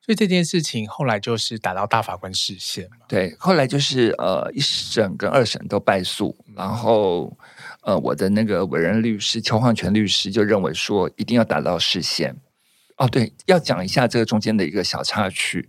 [0.00, 3.04] 所以这件事情后来就是打到大法官视线嘛。
[3.06, 7.36] 对，后来就是呃一审跟二审都败诉，然后
[7.82, 12.34] 呃我的那个委任律师邱焕全律师就认为说一定要打到释宪。
[13.00, 15.68] 哦，对，要讲一下这个中间的一个小插曲，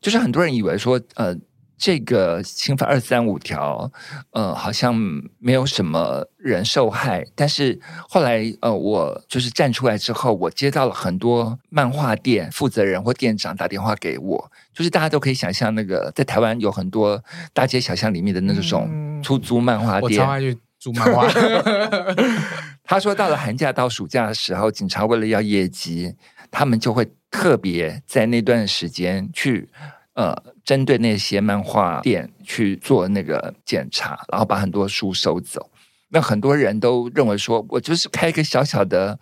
[0.00, 1.34] 就是很多人以为说呃。
[1.78, 3.90] 这个刑法二三五条，
[4.30, 4.94] 呃，好像
[5.40, 7.24] 没有什么人受害。
[7.34, 7.76] 但是
[8.08, 17.20] 后来，呃，我就是站出来之后，我接到了很多漫画店负责人或店长打电话给我，就是大家都可以想象，那个在台湾有很多
[17.52, 21.26] 大街小巷里面的那种出租漫画店，嗯、我超爱去租漫画。
[22.84, 26.14] 他说，到了寒假到暑假的时候，警察为了要业绩，
[26.52, 29.68] 他们就会特别在那段时间去。
[30.14, 35.70] 呃，针对那些漫画店去做那个检查，然后把很多书收走。
[36.10, 39.18] 那很多人都认为说，我就是开一个小小的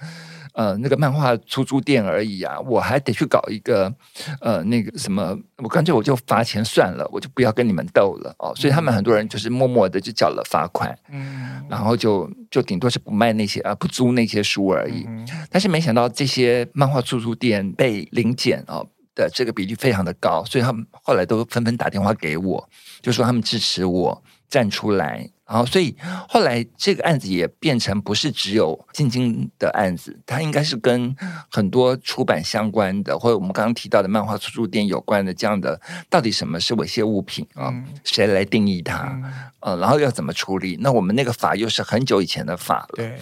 [0.54, 3.92] 呃那个漫画出租店而已啊，我还得去搞一个
[4.40, 8.52] 呃那个什么，我干脆我就罚钱算了，我就不要跟你们斗了哦。
[8.56, 15.04] 所以他们很多人就是默默的就缴了罚款，嗯，然后就就顶多是不卖那些啊，不租那些书而已。
[15.06, 18.86] 嗯，但是没想到这些漫画出租店被临检哦。
[19.12, 22.68] 的这个比例非常的高，所以他们后来都纷纷打电话给我，
[23.02, 25.28] 就说他们支持我站出来。
[25.50, 25.96] 然后，所以
[26.28, 31.14] 后来这个案子也变成不是只有进京的案子，它应该是跟
[31.50, 37.68] 很多出版相关的，或者我们刚刚提到的漫画出租店有关的这样的，到底什么是猥亵物品啊？
[37.72, 39.08] 嗯、谁来定义它？
[39.08, 40.78] 嗯、呃，然后要怎么处理？
[40.80, 43.18] 那我们那个法又是很久以前的法了，对，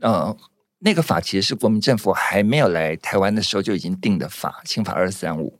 [0.00, 0.36] 嗯、呃。
[0.84, 5.56] 那个法其实是国民政府还没有来台湾的时候就已经定的法，刑法二三五，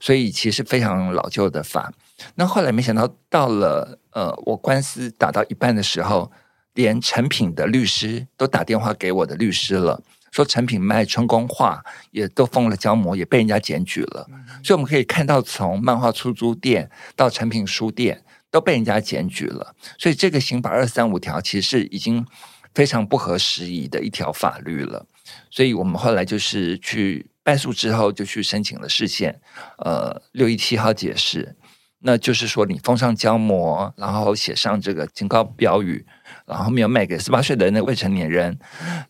[0.00, 1.92] 所以其实非常老旧的法。
[2.34, 6.30] 那后来没想到到了呃，我官司打到一半的时候，
[6.74, 14.26] 连成品的律师都打电话给我的律师了，说成品卖春宫画也都封了胶膜，也被人家检举了。
[14.64, 19.74] 所以我们可以看到，从漫画出租店到成品书店都被人家检举了。
[19.98, 22.26] 所以这个刑法二三五条其实是已经。
[22.74, 25.06] 非常不合时宜的一条法律了，
[25.50, 29.40] 所以我们后来就是去败诉之后，就去申请了释宪，
[29.78, 31.56] 呃，六一七号解释，
[32.06, 36.06] 那就是说你封上胶膜，然后写上这个警告标语，
[36.46, 38.56] 然后没有卖给十八岁的那未成年人，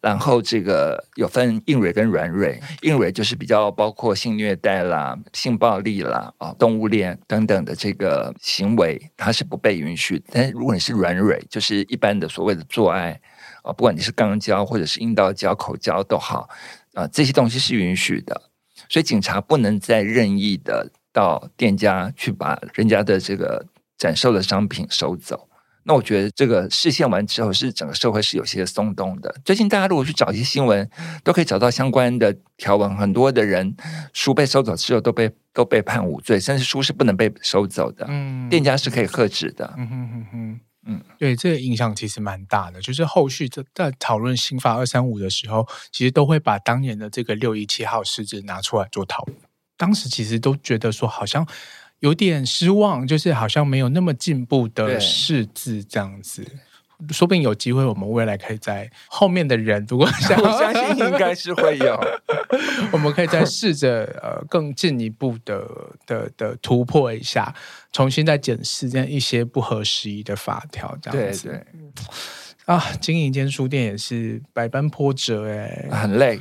[0.00, 13.20] 然后这个有分硬蕊跟软蕊，硬蕊就是比较包括性虐待啦、性暴力啦、啊动物恋等等的这个行为，它是不被允许，但如果你是软蕊，就是一般的所谓的做爱。
[13.62, 16.48] 啊，不管你是肛交或者是阴道交、口交都好，
[16.94, 18.42] 啊，这些东西是允许的，
[18.88, 23.64] 所以警察不能再任意的到店家去把人家的这个
[23.96, 25.48] 展售的商品收走。
[25.84, 29.34] 那我觉得这个释宪完之后，是整个社会是有些松动的。
[29.42, 30.86] 最近大家如果去找一些新闻，
[31.24, 32.94] 都可以找到相关的条文。
[32.94, 33.74] 很多的人
[34.12, 38.04] 书被收走之后，都被都被判无罪，甚至书是不能被收走的。
[38.10, 39.72] 嗯，店家是可以喝止的。
[39.78, 40.60] 嗯哼哼哼。
[40.88, 42.80] 嗯，对，这个影响其实蛮大的。
[42.80, 49.36] 就是后续在在讨论刑法二三五的时候，其实都会把当年的这个六一七号事件拿出来做讨论。
[49.76, 51.46] 当时其实都觉得说，好像
[52.00, 56.46] 有点失望，就是好像没有那么进步的试字这样子。
[57.10, 61.94] 说不定有机会，我们未来可以在后面的人，如果想我相信应该是会有，
[62.90, 65.68] 我们可以再试着呃更进一步的
[66.06, 67.54] 的的突破一下，
[67.92, 71.48] 重新再检视这样一些不合时宜的法条，这样子。
[71.48, 71.66] 对对
[72.66, 76.40] 啊，经营一间书店也是百般波折哎，很累，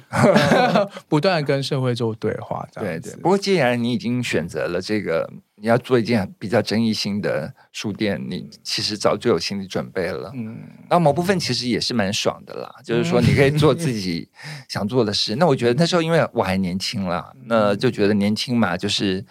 [1.07, 2.67] 不断跟社会做对话。
[2.73, 3.13] 对对。
[3.17, 10.31] 不过既然你已经选择了这个，你要做一件比较争议性的书店，你其实早就有心理准备了。
[10.33, 10.57] 嗯。
[10.89, 14.27] 那某部分其实也是蛮爽的啦，就是说你可以做自己
[14.67, 15.35] 想做的事。
[15.35, 19.23] 那我觉得那时候因为我还年轻啦，那就觉得年轻嘛，就是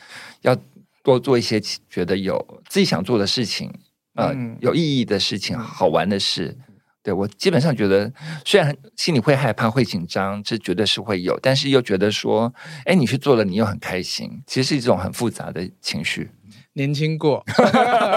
[0.42, 0.56] 要
[1.02, 3.68] 多做一些觉得有自己想做的事情，
[4.14, 6.56] 呃，有意义的事情，好玩的事。
[7.04, 8.10] 对，我基本上觉得，
[8.46, 12.52] 虽然心里会害怕、会紧张，这绝对是会有，但是又觉得说，
[12.86, 16.30] 哎，你去做了，你又很开心，其实是一种很复杂的情绪。
[16.72, 17.44] 年轻过，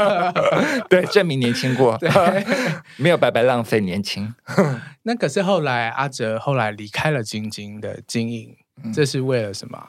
[0.90, 2.10] 对，证明年轻过，对
[2.96, 4.34] 没有白白浪费年轻。
[5.04, 8.56] 那可是后来阿哲后来离开了晶晶的经营，
[8.94, 9.86] 这是为了什么？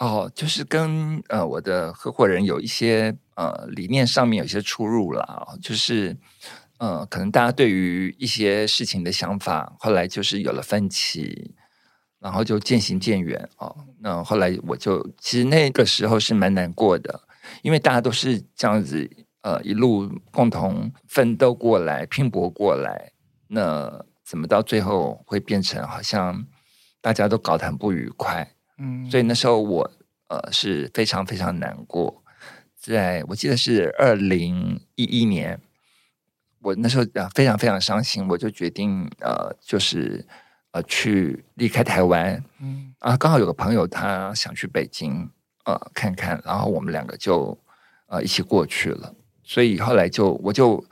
[0.00, 6.16] 哦，就是跟呃我的合伙人有一些呃理念上面有一些出入了，就是。
[6.78, 11.54] 嗯，可能大家对于一些事情的想法，后来就是有了分歧，
[12.20, 13.74] 然后就渐行渐远哦。
[14.00, 17.22] 那后来我就其实那个时候是蛮难过的，
[17.62, 19.10] 因为大家都是这样子，
[19.40, 23.12] 呃，一路共同奋斗过来、拼搏过来，
[23.48, 26.46] 那怎么到最后会变成好像
[27.00, 28.52] 大家都搞得很不愉快？
[28.76, 29.90] 嗯，所以那时候我
[30.28, 32.22] 呃是非常非常难过，
[32.78, 35.58] 在我记得是二零一一年。
[36.60, 40.26] 我那时候啊非常非常伤心，我就决定呃就是
[40.72, 42.94] 呃去离开台湾，嗯。
[42.98, 45.30] 啊刚好有个朋友他想去北京
[45.64, 47.56] 呃看看，然后我们两个就
[48.06, 49.14] 呃一起过去了，
[49.44, 50.84] 所以后来就我就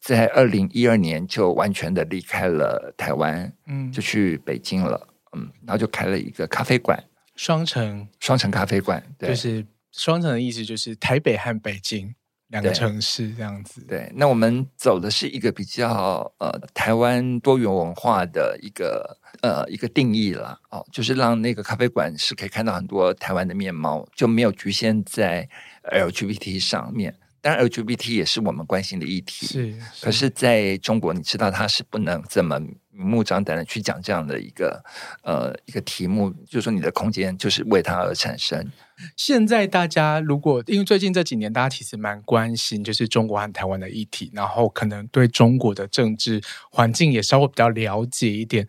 [0.00, 3.92] 在二零一二年就完全的离开了台湾，嗯。
[3.92, 7.02] 就去北京了，嗯然后就开了一个咖啡馆，
[7.36, 8.08] 双城。
[8.20, 12.14] 双城咖啡馆，对，就是双城的意思就是台北和北京。
[12.48, 14.10] 两个城市这样子，对。
[14.14, 20.58] 那我们走的是一个比较呃台湾多元文化的一个呃一个定义了。
[20.70, 25.48] 哦，就是让那个咖啡馆是可以看到很多台湾的面貌，就没有局限在
[25.84, 27.14] LGBT 上面。
[27.40, 29.80] 当然，LGBT 也是我们关心的议题，是。
[29.94, 32.58] 是可是在中国，你知道它是不能这么
[32.98, 34.82] 明目张胆的去讲这样的一个
[35.22, 38.68] 呃一个题目，就是说你的空间就是为它而产生。
[39.16, 48.66] 现在大家如果因为最近这几年，大家其实蛮关心就是中国和台湾的议题，然后可能对中国的政治环境也稍微比较了解一点，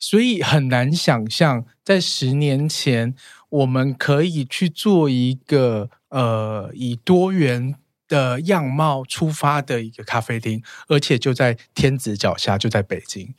[0.00, 3.14] 所以很难想象在十年前
[3.48, 7.76] 我们可以去做一个呃以多元
[8.08, 13.32] 的样貌出发的一个咖啡厅，而且就在天子脚下，就在北京。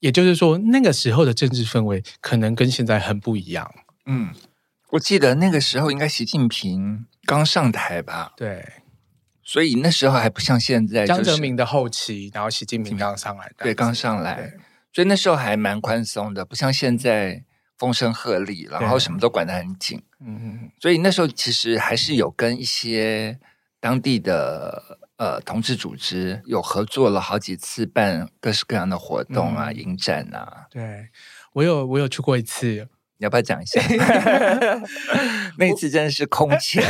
[0.00, 3.74] 也就是说，那个时候的政治氛围可能跟现在很不一样。
[4.06, 4.34] 嗯。
[4.90, 8.32] 我记得那个时候应该习近平刚上台吧？
[8.36, 8.64] 对，
[9.42, 14.54] 所以那时候还不像现在，江泽民的后期，然后习近平刚上来的，对，刚上来，
[14.92, 17.42] 所以那时候还蛮宽松的，不像现在
[17.76, 20.00] 风声鹤唳，然后什么都管得很紧。
[20.20, 23.40] 嗯嗯，所以那时候其实还是有跟一些
[23.80, 30.66] 当地的呃同志组织有合作了好几次，办各式各样的活动啊、影展啊。
[30.70, 31.08] 对，
[31.54, 32.88] 我有我有去过一次。
[33.18, 33.80] 你要不要讲一下？
[35.56, 36.84] 那一次真的是空前，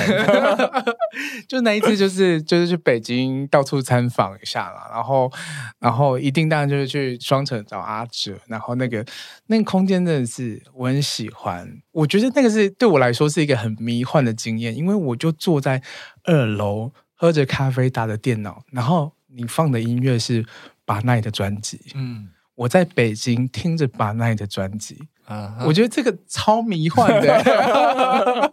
[1.46, 5.30] 就那一次就是就是去北京到处参访一下了，然后
[5.78, 9.06] 然后一定当然就是去双城找阿哲，然后那个
[9.46, 15.80] 那个空间真的是我很喜欢，我觉得那个是对我来说是一个很迷幻的经验，因为我就坐在
[16.24, 20.46] 二楼喝着咖啡，打着电脑，然后你放的音乐是
[20.84, 25.08] 巴奈的专辑，嗯，我在北京听着巴奈的专辑。
[25.26, 25.66] 啊，uh.
[25.66, 28.52] 我觉得这个超迷幻的。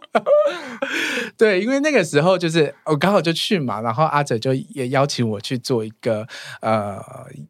[1.36, 6.26] 对，因为那个时候就是我刚好就去嘛，然后阿哲就也邀请我去做一个
[6.60, 7.00] 呃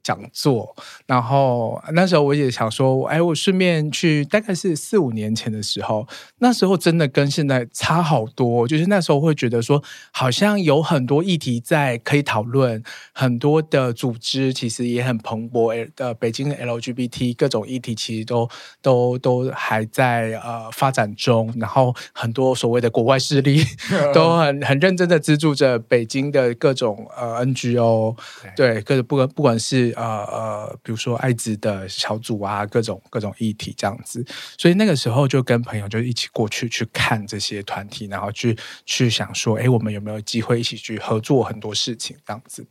[0.02, 0.74] 讲座，
[1.06, 6.06] 然后那时候我也想说，哎，我顺便去，大概是四五年前的时候，
[6.38, 18.48] 那时候真的跟现在差好多，就是那时候会觉得说，好像有很多议题在可以讨论，很多的组织其实也很蓬勃，呃，北京的 LGBT 各种议题其实都
[18.80, 23.64] 都都还在呃发展中，然后很多所谓的国外势力。
[24.12, 28.16] 都很很认真的资助着北京的各种呃 NGO，
[28.56, 34.24] 对，各种不管不管是呃呃，比如说艾滋的小组啊，各种各种议题这样子，
[34.58, 38.56] 所以那个时候就跟朋友就一起过去去看这些团体，然后去
[38.86, 42.66] 去想说，哎，我们有没有机会一起去合作很多事情这样子？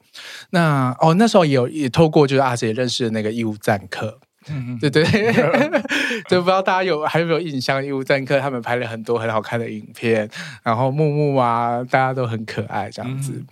[0.49, 4.19] 那哦，那时候也有也透过就是阿姐认识的那个义务赞客。
[4.49, 5.03] 嗯，对对，
[6.29, 7.83] 就不知道大家有还有没有印象？
[7.83, 10.29] 义务赞客他们拍了很多很好看的影片，
[10.63, 13.31] 然后木木啊，大家都很可爱这样子。
[13.33, 13.47] 嗯、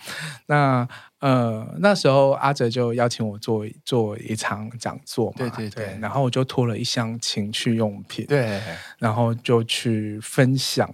[0.47, 0.87] 那
[1.19, 8.59] 呃，那时候阿哲就邀请我做做一场讲座嘛，对对对，对，然后我就拖了一箱情趣用品，对，
[8.97, 10.89] 然后就去分享。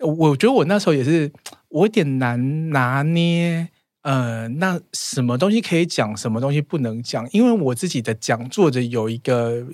[0.00, 1.32] 我觉得我那时候也是，
[1.68, 3.68] 我有点难拿捏。
[4.06, 7.28] 呃，那什么东西可以讲，什么东西不能讲？
[7.32, 9.66] 因为我自己的讲座的有一个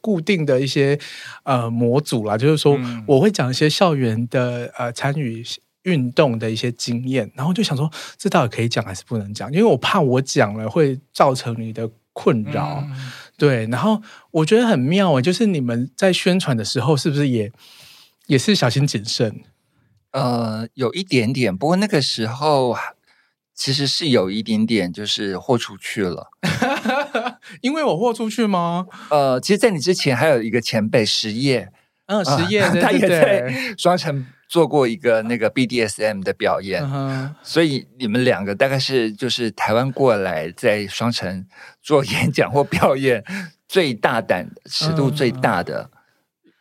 [0.00, 0.96] 固定的一些
[1.42, 5.44] 呃模组啦，就是说我会讲一些校园的呃参与
[5.82, 9.50] 运动的一些经验，然后就想说这到底可以讲还是不能讲？
[9.52, 13.66] 因为我怕我讲了会造成你的困扰，嗯、对。
[13.66, 17.50] 然后我觉得很妙诶，就是你们在宣传的时候是不是也
[18.28, 19.40] 也是小心谨慎？
[20.12, 22.76] 呃，有一点点，不过那个时候。
[23.60, 26.28] 其实是有一点点，就是豁出去了，
[27.60, 28.86] 因为我豁出去吗？
[29.10, 31.70] 呃，其实，在你之前还有一个前辈石叶，
[32.06, 41.44] 嗯，石叶、 呃、他也在双城做过一个那个 BDSM 的表演，嗯、所以你们两个大概是就是台湾过来在双城
[41.82, 43.22] 做演讲或表演
[43.68, 45.90] 最大胆、尺度最大的。
[45.92, 45.96] 嗯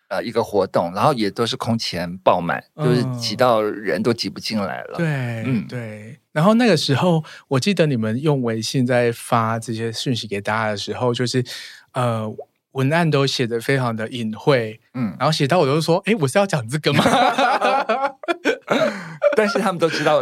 [0.10, 4.96] 呃，一个活动，然后也都是空前爆满，嗯、就是挤到人都挤不进来了。
[4.98, 5.06] 对，
[5.46, 6.19] 嗯，对。
[6.32, 11.44] 然后那个时候，我记得你们用微信在发这些讯息给大家的时候，就是
[11.94, 12.32] 呃，
[12.72, 17.04] 文案都写的非常的隐晦，嗯，然后写到我都说，哎，我是要讲这个吗？
[19.36, 20.22] 但是他们都知道。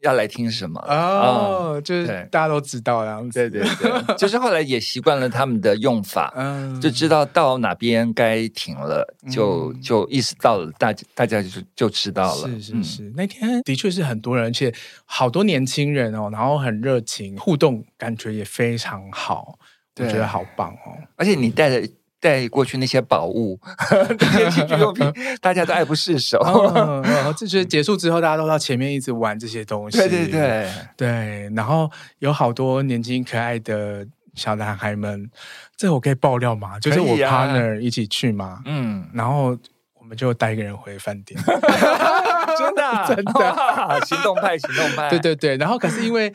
[0.00, 1.74] 要来听什么哦？
[1.74, 12.48] 嗯、就是大家都知道这样子，对对对， 就是后来也习惯了他们的用法，嗯，就知道到哪边该停了，就就意识到了，大大家就就知道了。
[12.48, 14.72] 是是是，嗯、那天的确是很多人，而且
[15.04, 19.58] 好多年轻人哦，然后很热情，互动感觉也非常好，
[19.98, 20.96] 我觉得好棒哦。
[21.16, 21.88] 而且你带着。
[22.20, 23.58] 带过去那些宝物，
[24.20, 25.10] 那些情趣用品，
[25.40, 26.38] 大家都爱不释手。
[27.36, 29.96] 这些结束之后，大家都到前面一直玩这些东西。
[29.96, 35.30] 对对对对，然后有好多年轻可爱的小男孩们，
[35.76, 36.78] 这我可以爆料吗？
[36.78, 38.60] 就是我 partner 一起去嘛。
[38.66, 39.56] 嗯，然后
[39.94, 41.40] 我们就带一个人回饭店。
[41.42, 45.08] 真的真的，行动派行动派。
[45.08, 46.30] 对对对，然后可是因为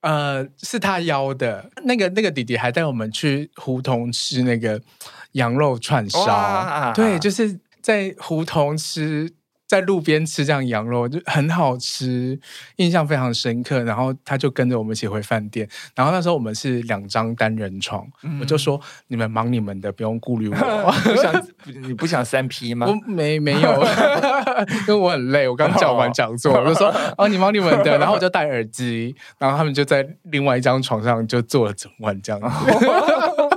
[0.00, 4.80] 呃是他邀的，那个那个弟弟还带我们去胡同吃那个。
[5.32, 9.30] 羊肉串烧，对，就是在胡同吃，
[9.66, 12.40] 在路边吃这样羊肉就很好吃，
[12.76, 13.82] 印象非常深刻。
[13.84, 20.56] 然后他就跟着我们一起回饭店，然后那时候我们是两张单人床，嗯、我就说你们忙你们的，不用顾虑我。
[21.04, 21.46] 不想
[21.82, 22.86] 你不想三 P 吗？
[22.86, 23.84] 我没没有，
[24.88, 32.48] 因为我很累，我刚讲完讲座，我就说哦，你忙你们的，然后我就戴耳机，然后他们就在另外一张床上就坐了整晚这样子。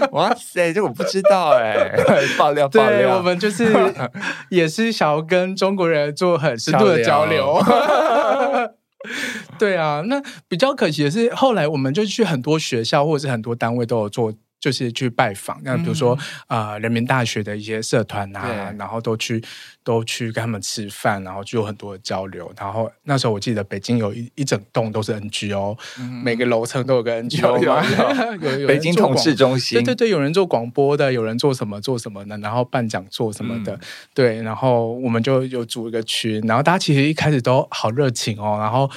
[0.12, 3.72] 哇塞，这我不知道哎、欸，爆料爆料，对，我们就是
[4.50, 7.60] 也是想要跟中国人做很深度的交流。
[9.58, 14.32] 对啊，那比较可惜的是，后来我们就去很多学校或者是很多单位都有做。
[14.60, 16.14] 就是去拜访，那比如说
[16.46, 19.42] 啊、嗯呃，人民大学的一些社团啊，然后都去
[19.84, 22.52] 都去跟他们吃饭，然后就有很多的交流。
[22.58, 27.58] 然后那时候我记得北京有一一整栋都是 NGO，、嗯、每个楼层都有个 NGO，
[28.40, 33.80] 有有有 北京同志中心，对对对，有人做广播的，有人做什么做什么的，然后办讲座什么的，嗯、
[34.12, 34.42] 对。
[34.42, 38.90] 然后我们就有组一个群，然后大家其实一开始都好热情哦，然后。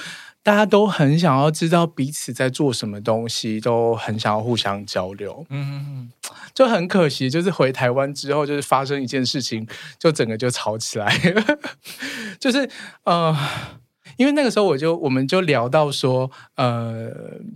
[0.44, 5.46] 大家都很想要知道彼此在做什么东西，都很想要互相交流。
[5.50, 6.10] 嗯，
[6.52, 9.66] 就很可惜，就是回台湾之后，就是发生一件事情，
[10.00, 11.16] 就整个就吵起来。
[12.40, 12.68] 就是
[13.04, 13.36] 呃，
[14.16, 17.08] 因为那个时候我就我们就聊到说，呃，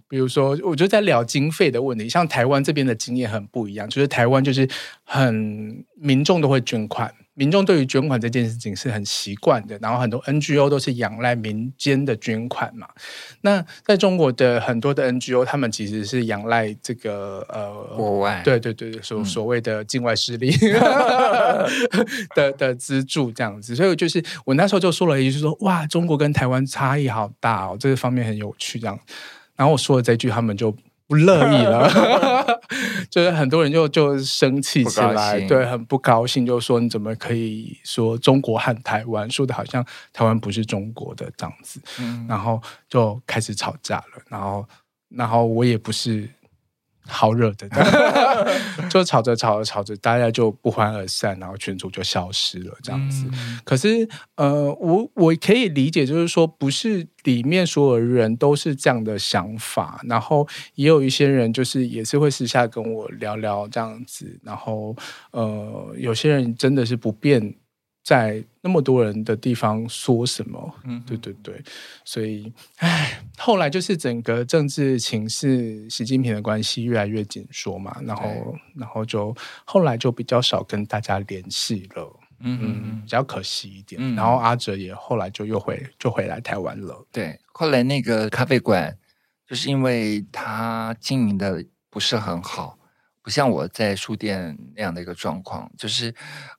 [0.09, 4.69] 比如说，我就在聊经费的问题，像台湾这边的经验很不一样，就是台湾就是
[5.03, 7.13] 很民众都会捐款。
[7.39, 12.89] 民众对于捐款这件事情是很习惯的，然后很多 NGO 都是仰赖民间的捐款嘛。
[13.43, 20.51] 那在中国的很多的 NGO，他们其实是仰赖这个呃国外，对对对所所谓的境外势力、
[21.93, 23.77] 嗯、的的资助这样子。
[23.77, 28.99] 所以就是我那时候就说了一句，就是说哇，中国跟台湾差异好大哦，这个方面很有趣这样。
[29.55, 30.75] 然后我说了这句，他们就。
[31.09, 31.89] 不乐意了，
[33.11, 44.67] 就是很多人就就生气起来，对，很不高兴，就说你怎么可以说中国和台湾，说的好像台湾不是中国的这样子，嗯，然后就开始吵架了，然后，
[45.09, 46.29] 然后我也不是。
[47.07, 47.69] 好热的，
[48.91, 53.27] 就吵着吵着吵着，大家就不欢而散，然后群主就消失了，这样子。
[53.33, 64.97] 嗯、可是，呃，我我可以理解，就是说，不是里面所有人都是这样的想法，然后也有一些人就是也是会私下跟我聊聊这样子，然后，
[65.31, 67.55] 呃，有些人真的是不便。
[68.07, 70.75] 在那么多人的地方说什么？
[70.85, 71.61] 嗯，对对对，
[72.05, 79.35] 所以，唉，后来就是整个政治情势，习近平的关系越来越紧缩嘛，然后，然后就
[79.65, 84.01] 后来就比较少跟大家联系了，嗯嗯，比较可惜一点。
[84.01, 87.05] 嗯、然后阿哲也后来就又回就回来台湾了。
[87.11, 88.97] 对，后来那个咖啡馆，
[89.49, 92.79] 就是因为他经营的不是很好，
[93.27, 96.15] 不像我在书店那样的一个状况，就是。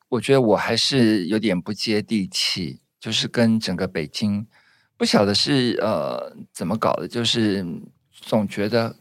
[0.09, 4.47] 我觉得我还是有点不接地气，就是跟整个北京
[4.95, 7.65] 不晓得是呃怎么搞的，就是
[8.13, 8.95] 总觉得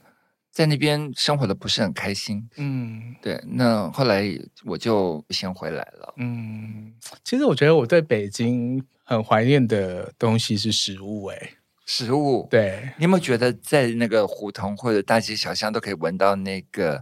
[0.50, 2.50] 在那边生活的不是很开心。
[2.56, 3.40] 嗯，对。
[3.46, 4.24] 那后来
[4.64, 6.14] 我就先回来了。
[6.16, 6.92] 嗯，
[7.22, 11.50] 其实我觉得我对北京很怀念的东西是食物，欸，哎，
[11.86, 12.48] 食物。
[12.50, 17.00] 对，你有没有觉得在那个胡同或者大街小巷都可以闻到那个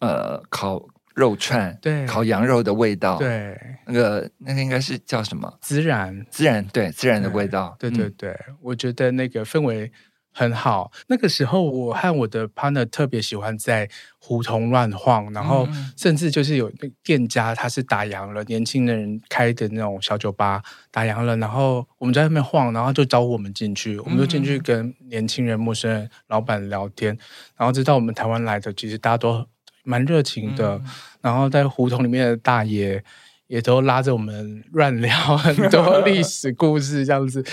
[0.00, 0.82] 呃烤？
[1.16, 5.50] 肉串，对，烤羊肉的味道，对，那个那个应该是叫什么？
[5.62, 9.90] 孜然，孜然，对，孜然的味道，对对对，嗯、我觉得那个氛围
[10.30, 10.92] 很好。
[11.06, 13.88] 那个时候，我和我的 partner 特别喜欢在
[14.18, 15.66] 胡同乱晃，然后
[15.96, 16.70] 甚至就是有
[17.02, 27.16] 店家他是打烊了，年轻人开的那种小酒吧打烊了，然后我们在外面晃，然后就招呼我们进去，我们就进去跟年轻人、陌生人、老板聊天，
[27.56, 29.46] 然后知道我们台湾来的，其实大家都。
[29.86, 30.84] 蛮热情的，嗯、
[31.22, 33.02] 然后在胡同里面的大爷
[33.46, 37.44] 也都拉着我们乱聊很多 历史故事，这样子，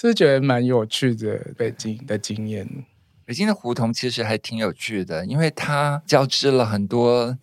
[0.00, 1.36] 是觉得蛮有趣的？
[1.58, 2.66] 北京的经验，
[3.26, 7.36] 北京的胡同其实还挺有趣的，因为它交织了很多，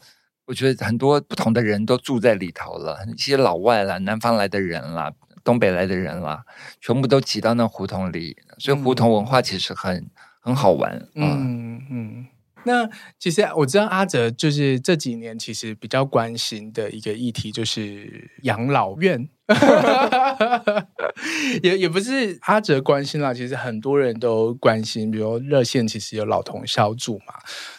[0.45, 5.11] 我觉得很多不同的人都住在里头了，一些老外啦、南方来的人啦、
[5.43, 6.45] 东北来的人啦，
[6.79, 10.97] 全部都挤到那胡同里，所以胡同文化其实很、嗯、很好玩。
[11.15, 11.81] 嗯嗯。
[11.89, 12.27] 嗯
[12.67, 12.87] 那
[13.17, 19.29] 其实我知道阿泽就是这几年其实比较关心的一个议题就是养老院，
[21.63, 27.33] 也也不是阿哲关心啦，其实很多人都关心，比如热线其实有老同小组嘛，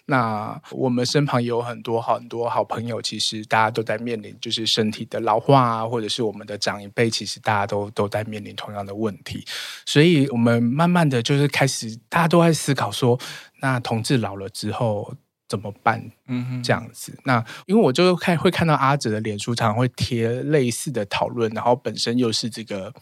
[0.06, 9.44] 那我们身旁也有很多很多好朋友，其实大家都在面临就是身体的老化啊，或者是我们的长一辈，其实大家都都在面临同样的问题，
[9.84, 13.18] 所以我们慢慢的就是开始大家都在思考说。
[13.60, 15.12] 那同志老了之后
[15.48, 16.10] 怎么办？
[16.26, 17.18] 嗯哼，这样子。
[17.24, 22.92] 那因为我就看会看到阿哲的脸书，常常会贴类似的讨论，然后本身又是这个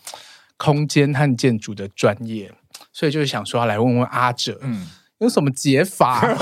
[0.57, 2.53] 空间和建筑的专业，
[2.93, 4.87] 所以就是想说要来问问阿哲，嗯，
[5.19, 6.23] 有什么解法？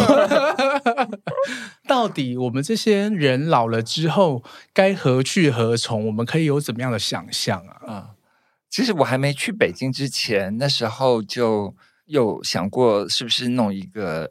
[1.88, 6.06] 到底我们这些人老了之后该何去何从？
[6.06, 7.72] 我们可以有怎么样的想象啊？
[7.86, 8.14] 啊、嗯，
[8.68, 11.74] 其实我还没去北京之前，那时候就。
[12.06, 14.30] 有想过是不是弄一个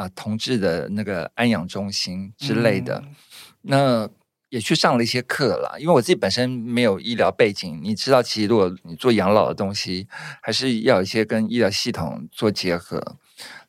[0.00, 3.02] 啊同志的那个安养中心之类的？
[3.04, 3.14] 嗯、
[3.62, 4.08] 那
[4.48, 5.76] 也去上了一些课了。
[5.78, 10.08] 因为我自己本身没有医疗背景，你知道，其实如果你做养老的东西，
[10.40, 13.16] 还是要有一些跟医疗系统做结合。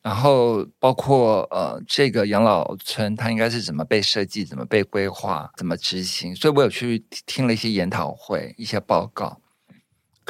[0.02, 6.36] 然后包括呃，这个养老村它应该是怎么被设计、怎么被规划、怎么执行。
[6.36, 9.40] 所以我有去听了一些研讨会、一些报告。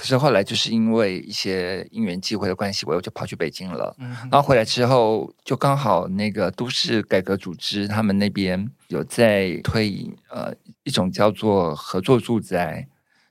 [0.02, 3.96] 可是后来就是因为一些因缘际会的关系，我又就跑去北京了。
[4.00, 12.88] 嗯、然后回来之后，就刚好那个都市改革组织他们那边有在推呃一种叫做合作住宅，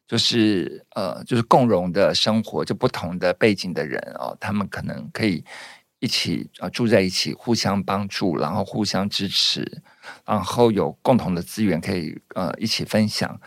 [0.07, 5.45] 就是呃就是共融的生活，就不同的背景的人哦，他们可能可以
[5.99, 9.83] 一起啊、呃、住在一起，互相帮助，然后互相支持，
[10.25, 13.41] 然后有共同的资源可以呃一起分享。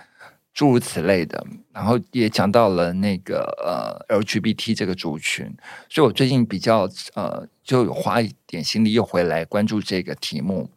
[0.53, 5.51] 诸如此类的，然后也讲到了那个呃 LGBT 这个族群，
[5.89, 10.69] 所以我最近比较呃就有花一点心力又回来关注这个题目。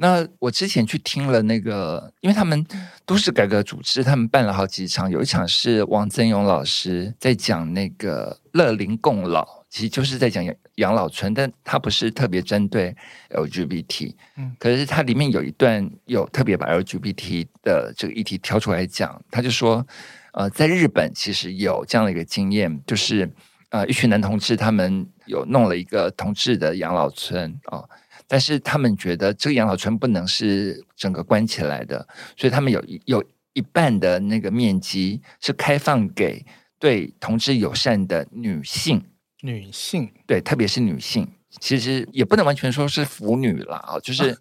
[0.00, 2.64] 那我之前去听了那个，因为他们
[3.04, 9.64] 都市改革组织，他们办了好几场，有一场是王增勇老师在讲那个乐龄共老。
[9.68, 10.44] 其实就是在讲
[10.78, 12.96] 养养老村，但它不是特别针对
[13.30, 19.86] LGBT，嗯，可是它里面有一段有特别把 LGBT 的这个议题挑出来讲，他就说，
[20.32, 23.30] 呃，在日本其实有这样的一个经验，就是
[23.70, 27.88] 呃，一群男同志他们有弄了一个同志的养老村啊，呃，
[28.26, 32.06] 但是他们觉得这个养老村不能是整个关起来的，
[32.36, 33.22] 所以他们有有
[33.52, 36.46] 一半的那个面积是开放给
[36.78, 39.04] 对同志友善的女性。
[39.42, 40.10] 女性。
[40.26, 41.26] 对，特别是女性，
[41.60, 44.36] 其实也不能完全说是腐女了啊， 就是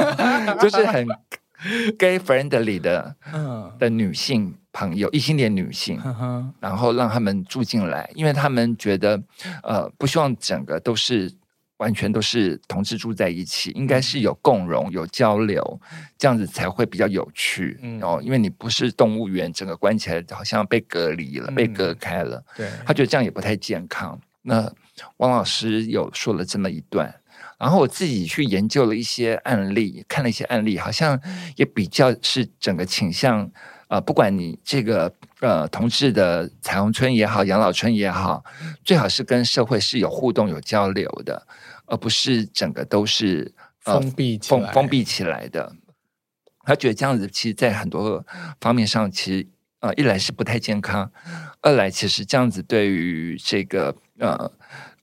[0.60, 1.06] 就是很
[1.98, 5.98] gay friendly 的，嗯，的女性朋友，异性恋女性，
[6.60, 9.22] 然后让他们住进来，因为他们觉得，
[9.62, 11.32] 呃，不希望整个都是
[11.78, 15.80] 完全都是同志住在一起，应该是有共融、有交流，
[16.18, 17.78] 这样子才会比较有趣。
[17.80, 24.20] 嗯，哦，因为你不是动物园，整个关起来，好像被隔离了，被隔开了，对，他觉得这样也不太健康。
[24.46, 24.70] 那
[25.16, 27.14] 王老师有说了这么一段，
[27.58, 31.18] 然后我自己去研究了一些案例，看了一些案例，好像
[31.56, 33.50] 也比较是整个倾向，
[33.88, 38.44] 呃，不管你这个呃同志的彩虹村也好，养老村也好，
[38.84, 41.46] 最好是跟社会是有互动、有交流的，
[41.86, 45.74] 而不是整个都是、呃、封闭封封闭起来的。
[46.64, 48.22] 他觉得这样子，其实，在很多
[48.60, 49.48] 方面上，其实
[49.80, 51.10] 呃，一来是不太健康，
[51.62, 53.96] 二来其实这样子对于这个。
[54.18, 54.50] 呃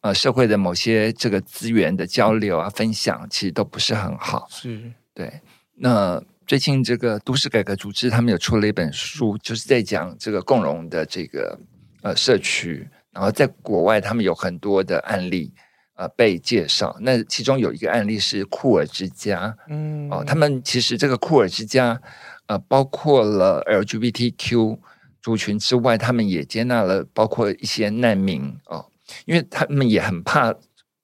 [0.02, 4.48] 呃，社会的某些这个资源的交流啊、分享，其实都不是很好。
[4.50, 5.42] 是对。
[5.76, 11.60] 那最近这个都市改革组织他们有出了一本书，就是在讲这个共融的这个
[12.02, 12.88] 呃社区。
[13.12, 15.54] 然后在国外，他们有很多的案例
[15.96, 16.96] 呃被介绍。
[17.02, 19.56] 那其中有一个案例是库尔之家。
[19.70, 20.10] 嗯。
[20.10, 22.02] 哦，他们其实这个库尔之家
[22.48, 24.80] 呃包括了 LGBTQ
[25.22, 28.86] 族群之外，他们也接纳了包括一些难民哦。
[29.26, 30.54] 因为他们也很怕，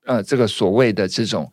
[0.06, 1.52] 呃，这个所谓的这种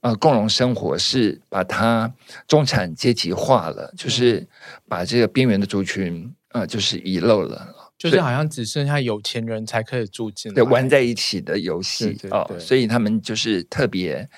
[0.00, 2.12] 呃共荣生活是把它
[2.48, 4.46] 中产阶级化了，就是
[4.88, 14.28] 把这个边缘的族群呃就是遗漏了，就是好像只剩下有钱人才可以住进来，对，玩在一起的游戏哦，所以他们就是特别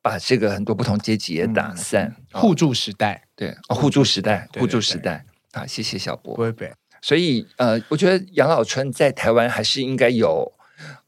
[0.00, 10.50] 把这个很多不同阶级也打散，嗯、互助时代，对，哦，互助时代，互助时代啊，谢谢小波，不会被，所以呃，我觉得养老村在台湾还是应该有。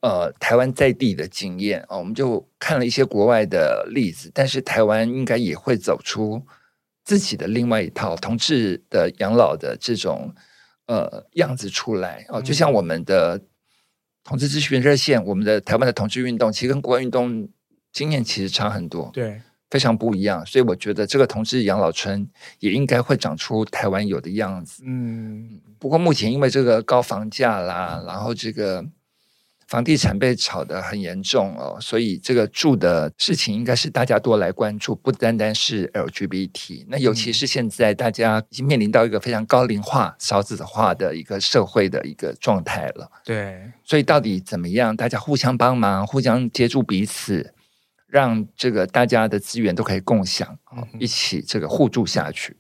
[0.02, 6.42] 呃，台湾在地的经验啊，我们就看了一些国外的例子，但是台湾应该也会走出
[7.04, 10.34] 自己的另外一套同志的养老的这种
[10.86, 13.40] 呃样子出来哦，就像我们的
[14.24, 17.48] 同志咨询热线，我们的台湾的同志运动，其实跟国外运动
[17.92, 19.40] 经验其实差很多，对，
[19.70, 20.44] 非常不一样。
[20.44, 22.28] 所以我觉得这个同志养老村
[22.58, 24.82] 也应该会长出台湾有的样子。
[24.84, 28.84] 嗯，不过目前因为这个高房价啦，然后这个。
[29.72, 36.84] 房地产被炒得很严重哦，所以这个住的事情应该是大家多来关注，不单单是 LGBT。
[36.88, 43.10] 那尤其是现在大家已经面临到一个非常高龄化、少子化的一个社会的一个状态了。
[43.24, 44.94] 对，所以到底怎么样？
[44.94, 47.54] 大家互相帮忙，互相接住彼此，
[48.06, 50.58] 让这个大家的资源都可以共享，
[51.00, 52.58] 一起这个互助下去。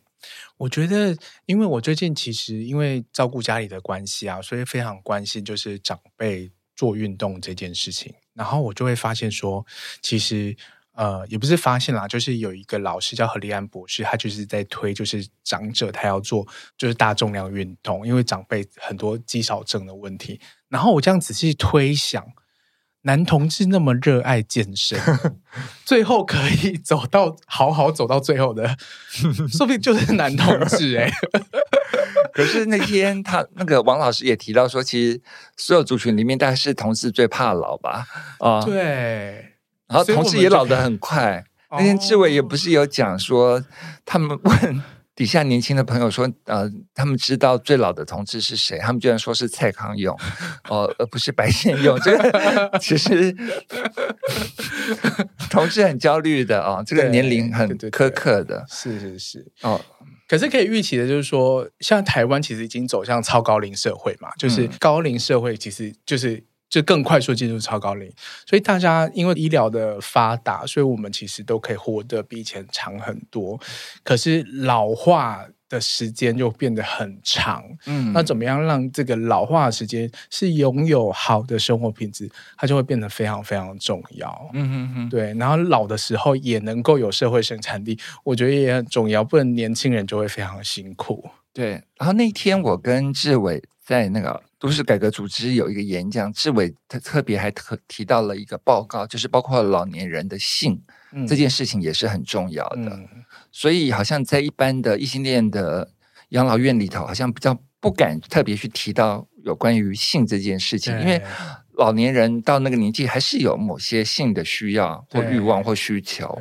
[0.56, 6.50] 我觉得，因为我最近其实因为照顾家里的关系啊，所以非常关心就是长辈。
[6.82, 9.64] 做运动这件事情，然后我就会发现说，
[10.00, 10.56] 其实
[10.94, 16.44] 呃，也不是发现啦，就是有一个老师叫何立安博士，他就是在推，就是长者他要做
[16.76, 20.40] 就是大重量运动，因为长辈很多肌少症的问题。
[20.68, 22.26] 然后我这样仔细推想，
[23.02, 24.98] 男同志那么热爱健身，
[25.86, 28.76] 最后可以走到好好走到最后的，
[29.56, 31.12] 说不定就是男同志哎、欸。
[32.32, 35.20] 可是那天他那个王老师也提到说，其实
[35.56, 38.06] 所有族群里面，大概是同志最怕老吧？
[38.38, 39.54] 啊、呃，对。
[39.88, 41.44] 然后同志也老得很快。
[41.70, 43.62] 那天志伟也不是有讲说，
[44.04, 44.82] 他们问
[45.14, 48.78] 底下年轻的朋友说，呃， 他们知道最老的同志是谁？
[48.78, 50.14] 他们居然说是蔡康永，
[50.70, 51.98] 哦、呃，而不是白先勇。
[52.00, 53.34] 这个 其实
[55.50, 59.78] 同志很焦虑的啊、呃，这个年龄很苛刻的，是是是哦。
[60.32, 68.10] 可是可以预期的，就是说，像台湾其实已经走向超高龄社会嘛，就是高龄社会其实就是就更快速进入超高龄。
[68.46, 73.60] 所以大家因为医疗的发达，所以我们其实都可以活得比以前长很多。
[74.02, 91.26] 可是老化的时间就变得很长，嗯，那怎么样让这个老化的时间是拥有好的生活品质，它就会变得非常非常重要，嗯嗯嗯，对，然后老的时候也能够有社会生产力，我觉得也很重要，不然年轻人就会非常辛苦。
[91.54, 100.80] 对，然后那天我跟志伟在那个都市改革组织有一个演讲，志伟他特别还特提到了一个报告，就是包括老年人的性、
[101.12, 102.90] 嗯、这件事情也是很重要的。
[102.90, 103.08] 嗯。
[103.50, 105.90] 所以，好像在一般的异性恋的
[106.30, 111.20] 养老院里头，好像比较不敢特别去提到有关于性这件事情，因为
[111.74, 116.38] 老年人到那个年纪，还是有某些性的需要或欲望或需求。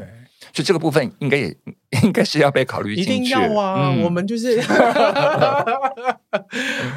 [0.54, 1.56] 就这个部分应该也
[2.04, 3.14] 应该是要被考虑进去。
[3.14, 3.91] 一定要啊！
[3.93, 4.62] 嗯、我们就是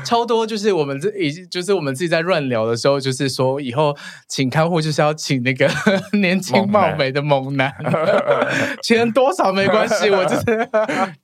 [0.04, 3.96] 超多，就是我们这已经就是我们自己在乱聊的时候，就是说以后
[4.28, 5.68] 请看护就是要请那个
[6.20, 8.04] 年轻貌美的猛男，猛男
[8.82, 10.44] 钱多少没关系，我就是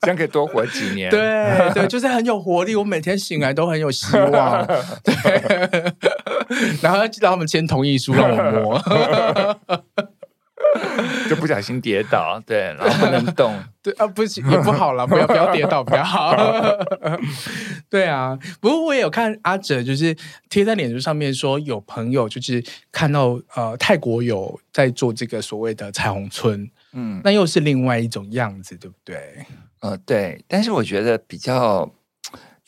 [0.01, 1.11] 这样可以多活几年。
[1.11, 4.67] 对对，就是很有活力，我每天醒来都很有希望。
[5.03, 5.15] 对，
[6.83, 8.81] 然后要让他们签同意书让我摸。
[11.29, 16.35] 就不小心跌倒，对，然后不能动， 对啊，不行也不好了，不要不要跌倒不要好。
[17.89, 20.17] 对啊，不过我也有看阿哲，就是
[20.49, 22.63] 贴在脸书上面说，有朋友就是
[22.93, 29.17] 看到呃泰国有在做这个所谓的彩虹村，嗯，那又是另外一种样子，对不对？
[29.81, 31.91] 呃，对，但是我觉得比较。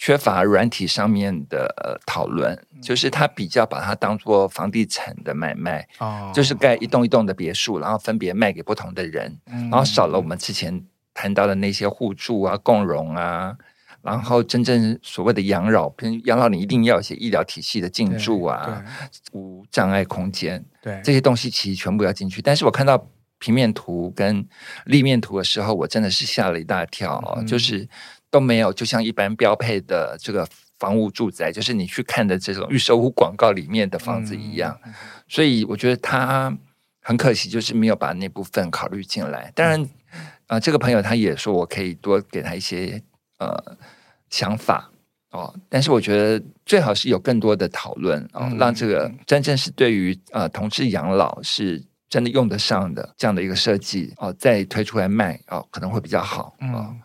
[0.02, 10.84] 缺乏软体上面的讨论，就是他比较把它当做房地产的买卖，哦、就是盖一栋一栋的别墅，然后分别卖给不同的人，嗯、然后少了我们之前
[11.14, 13.56] 谈到的那些互助啊、共融啊，
[14.02, 15.88] 然后真正所谓的养老，
[16.24, 18.84] 养老你一定要有一些医疗体系的进驻啊，
[19.30, 22.42] 无障碍空间，对这些东西其实全部要进去。
[22.42, 23.06] 但是我看到
[23.38, 24.44] 平面图跟
[24.86, 27.88] 立面图的时候，我真的是吓了一大跳，嗯、就是。
[28.32, 34.80] 都没有，就像一般标配的这个房屋住宅，就是你去看的这种预售屋广告里面的房子一样。
[34.86, 34.94] 嗯、
[35.28, 36.56] 所以我觉得他
[37.02, 39.52] 很可惜，就是没有把那部分考虑进来。
[39.54, 39.82] 当然，
[40.46, 43.02] 啊、呃，这个朋友他也说我可以多给他一些
[43.38, 43.76] 呃
[44.30, 44.90] 想法
[45.32, 45.54] 哦。
[45.68, 56.66] 但是我觉得最好是有更多的讨论哦，嗯、让这个真正是对于呃同志养老是真的用得上的这样的一个设计哦，再推出来卖哦，可能会比较好啊。
[56.72, 57.00] 哦嗯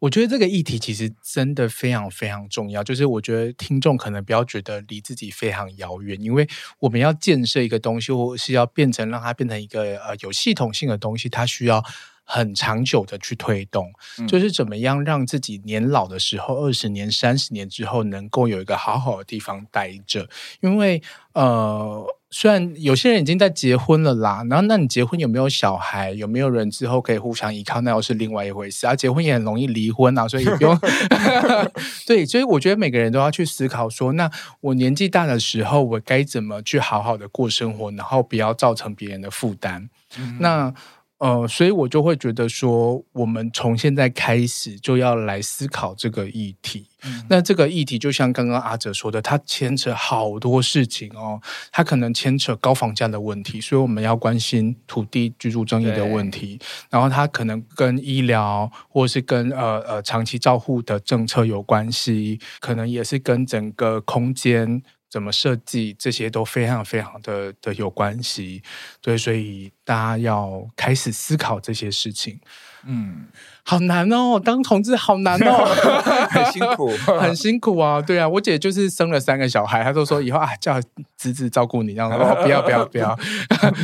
[0.00, 6.48] 我觉得这个议题其实真的非常非常重要，就是我觉得听众可能不要觉得离自己非常遥远，因为
[6.80, 11.82] 我们要建设一个东西，或是要变成让它变成一个呃有系统性的东西，它需要
[12.26, 20.28] 很长久的去推动，嗯、就是怎么样让自己年老的时候，二十年、三十年之后，能够有一个好好的地方待着，
[20.60, 21.00] 因为
[21.32, 22.04] 呃。
[22.28, 28.96] 虽然有些人已经在结婚了啦，然后那你结婚有没有小孩，有没有人之后可以互相依靠，那又是另外一回事啊。
[28.96, 30.78] 结婚也很容易离婚啊，所以也不用。
[32.04, 34.28] 对，所以我觉得每个人都要去思考说，那
[34.60, 39.88] 我年纪大的时候，我该怎么去好好的过生活，然后不要造成别人的负担。
[40.18, 40.74] 嗯、那。
[41.18, 46.86] 呃，所以我就会觉得说，我们从现在开始就要来思考这个议题。
[47.04, 51.40] 嗯、那这个议题就像刚刚阿哲说的，它牵扯好多事情哦，
[51.72, 56.58] 它可能牵扯高房价的问题，所以我们要关心土地居住正义的问题。
[56.90, 64.82] 然后它可能跟医疗，或是跟呃呃长期照护的政策有关系，可能也是跟整个空间。
[65.16, 68.62] 怎么设计，这些都非常非常的的有关系，
[69.00, 72.38] 对，所以大家要开始思考这些事情。
[72.86, 73.26] 嗯，
[73.64, 75.64] 好难哦，当同志好难哦，
[76.30, 78.00] 很辛苦， 很辛苦啊。
[78.00, 80.80] 对啊，我姐就是生了三个小孩，她都说以后啊叫
[81.16, 82.16] 侄子照顾你，这样子。
[82.42, 83.18] 不要不要不要，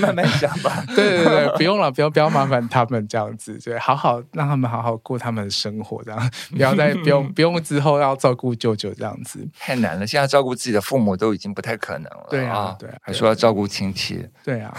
[0.01, 0.85] 慢慢想吧。
[0.95, 10.07] 对对对，不用了，不要不要麻烦他们这样子，对，好好让他们好好过他们的生活，这样不要再不用不用之后要照顾舅舅这样子，太难了。
[10.07, 14.73] 现在照顾自己的父母都已经不太可能了，对啊，对，还说要照顾亲戚，对啊，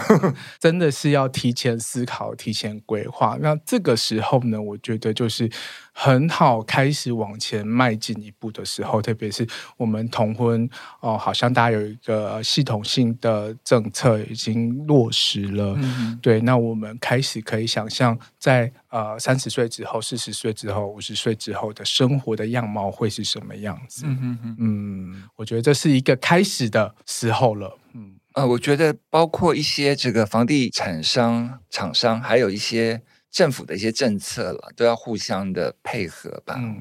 [0.58, 3.36] 真的是要提前思考，提前规划。
[3.40, 4.13] 那这个是。
[4.14, 5.50] 之后呢，我觉得就是
[5.92, 9.44] 很好开始往前迈进一步的时候，特别是
[9.76, 10.68] 我们同婚
[11.00, 15.74] 哦，好像大家有一个系统性的政策已经落实了。
[15.78, 24.04] 嗯，对，那我们开始可以想象在，在呃三十岁之后、四十岁之后、五十岁之后的生活的样貌会是什么样子？
[24.06, 27.78] 嗯哼哼，嗯，我觉得这是一个开始的时候了。
[27.94, 33.02] 嗯，呃，我觉得包括一些这个房地产商、厂商，还有一些。
[33.34, 36.54] 政府的一些政策了，都要互相的配合吧。
[36.56, 36.80] 嗯，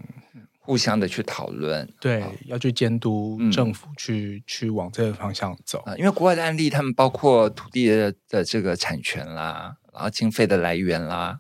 [0.60, 5.98] 互相的去讨论，对，哦、要去监督政府去、嗯、去往这个方向走啊。
[5.98, 11.40] 因为国外的案例，他们包括土地的的这个产权啦，然后经费的来源啦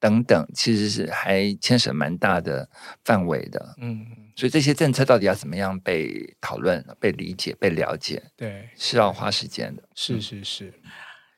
[0.00, 2.70] 等等，其实是还牵涉蛮大的
[3.04, 3.76] 范围的。
[3.82, 9.82] 嗯，所以这些政策到底要怎么样被讨论、被理解、被了解，对，是要花时间的。
[9.94, 10.72] 是是是。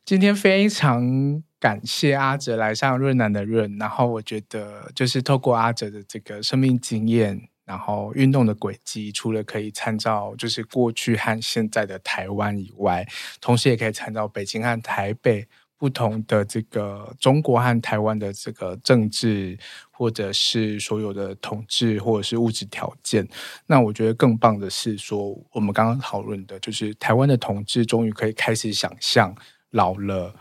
[0.05, 13.05] 今天非常感谢阿哲来上润南的润，然后我觉得就是透过阿哲的这个生命经验，然后运动的轨迹，除了可以参照就是过去和现在的台湾以外，
[13.41, 15.45] 同时也可以参照北京和台北
[15.77, 19.59] 不同的这个中国和台湾的这个政治，
[19.91, 23.27] 或者是所有的统治或者是物质条件。
[23.67, 29.35] 那我觉得更棒的是说，我们刚刚讨论的就是台湾的统治终于可以开始想象。
[29.73, 30.33] 老了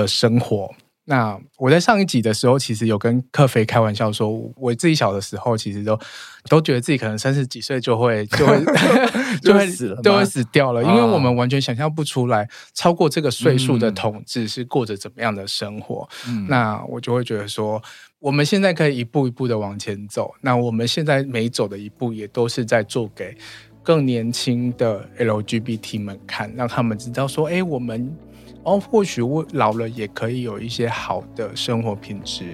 [0.00, 0.74] 的生活。
[1.08, 5.96] 那我在上一集的时候，其实有跟克菲开玩笑说，我自己小的时候，其实都
[6.48, 8.60] 都觉得自己可能三十几岁就会 就会
[9.40, 16.08] 就会死了，就会死掉了，因为我们完全想象不出来超过这个岁数的统治是过着怎么样的生活。
[16.26, 17.80] 嗯、那我就会觉得说，
[18.18, 20.34] 我们现在可以一步一步的往前走。
[20.40, 23.38] 那我们现在每走的一步，也都是在做给
[23.80, 28.12] 更年轻的 LGBT 们看，让他们知道说，哎，我们。
[28.66, 32.44] 哦，或许我老了也可以有一些好的生活品质，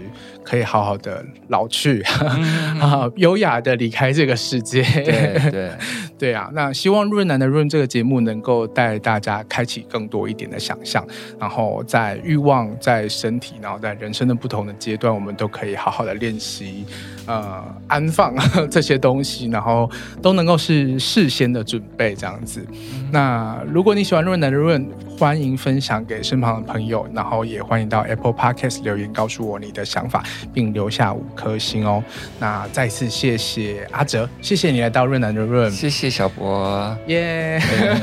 [0.45, 4.83] 可以好好的老去，嗯、 啊，优雅的离开这个世界。
[4.83, 5.71] 对对
[6.23, 6.49] 对啊！
[6.53, 11.05] 那希望润南的润这个节目能够带大家开启更多一点的想象，
[11.37, 16.85] 然后在欲望、在身体，然后在人生的不同的阶段，我们都可以好好的练习，
[17.27, 18.37] 呃，安放
[18.71, 19.91] 这些东西，然后
[20.21, 22.65] 都能够是事先的准备这样子。
[22.71, 24.87] 嗯、那如果你喜欢润南的润，
[25.23, 30.21] 欢迎分享给身旁的朋友，然后也欢迎到 Apple Podcast 留言告诉我你的想法，
[30.53, 32.03] 并留下五颗星哦。
[32.41, 37.61] 那再次谢谢阿哲，谢谢你来到润南的润，谢谢小博，耶，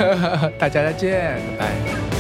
[0.58, 2.19] 大家再见，拜拜。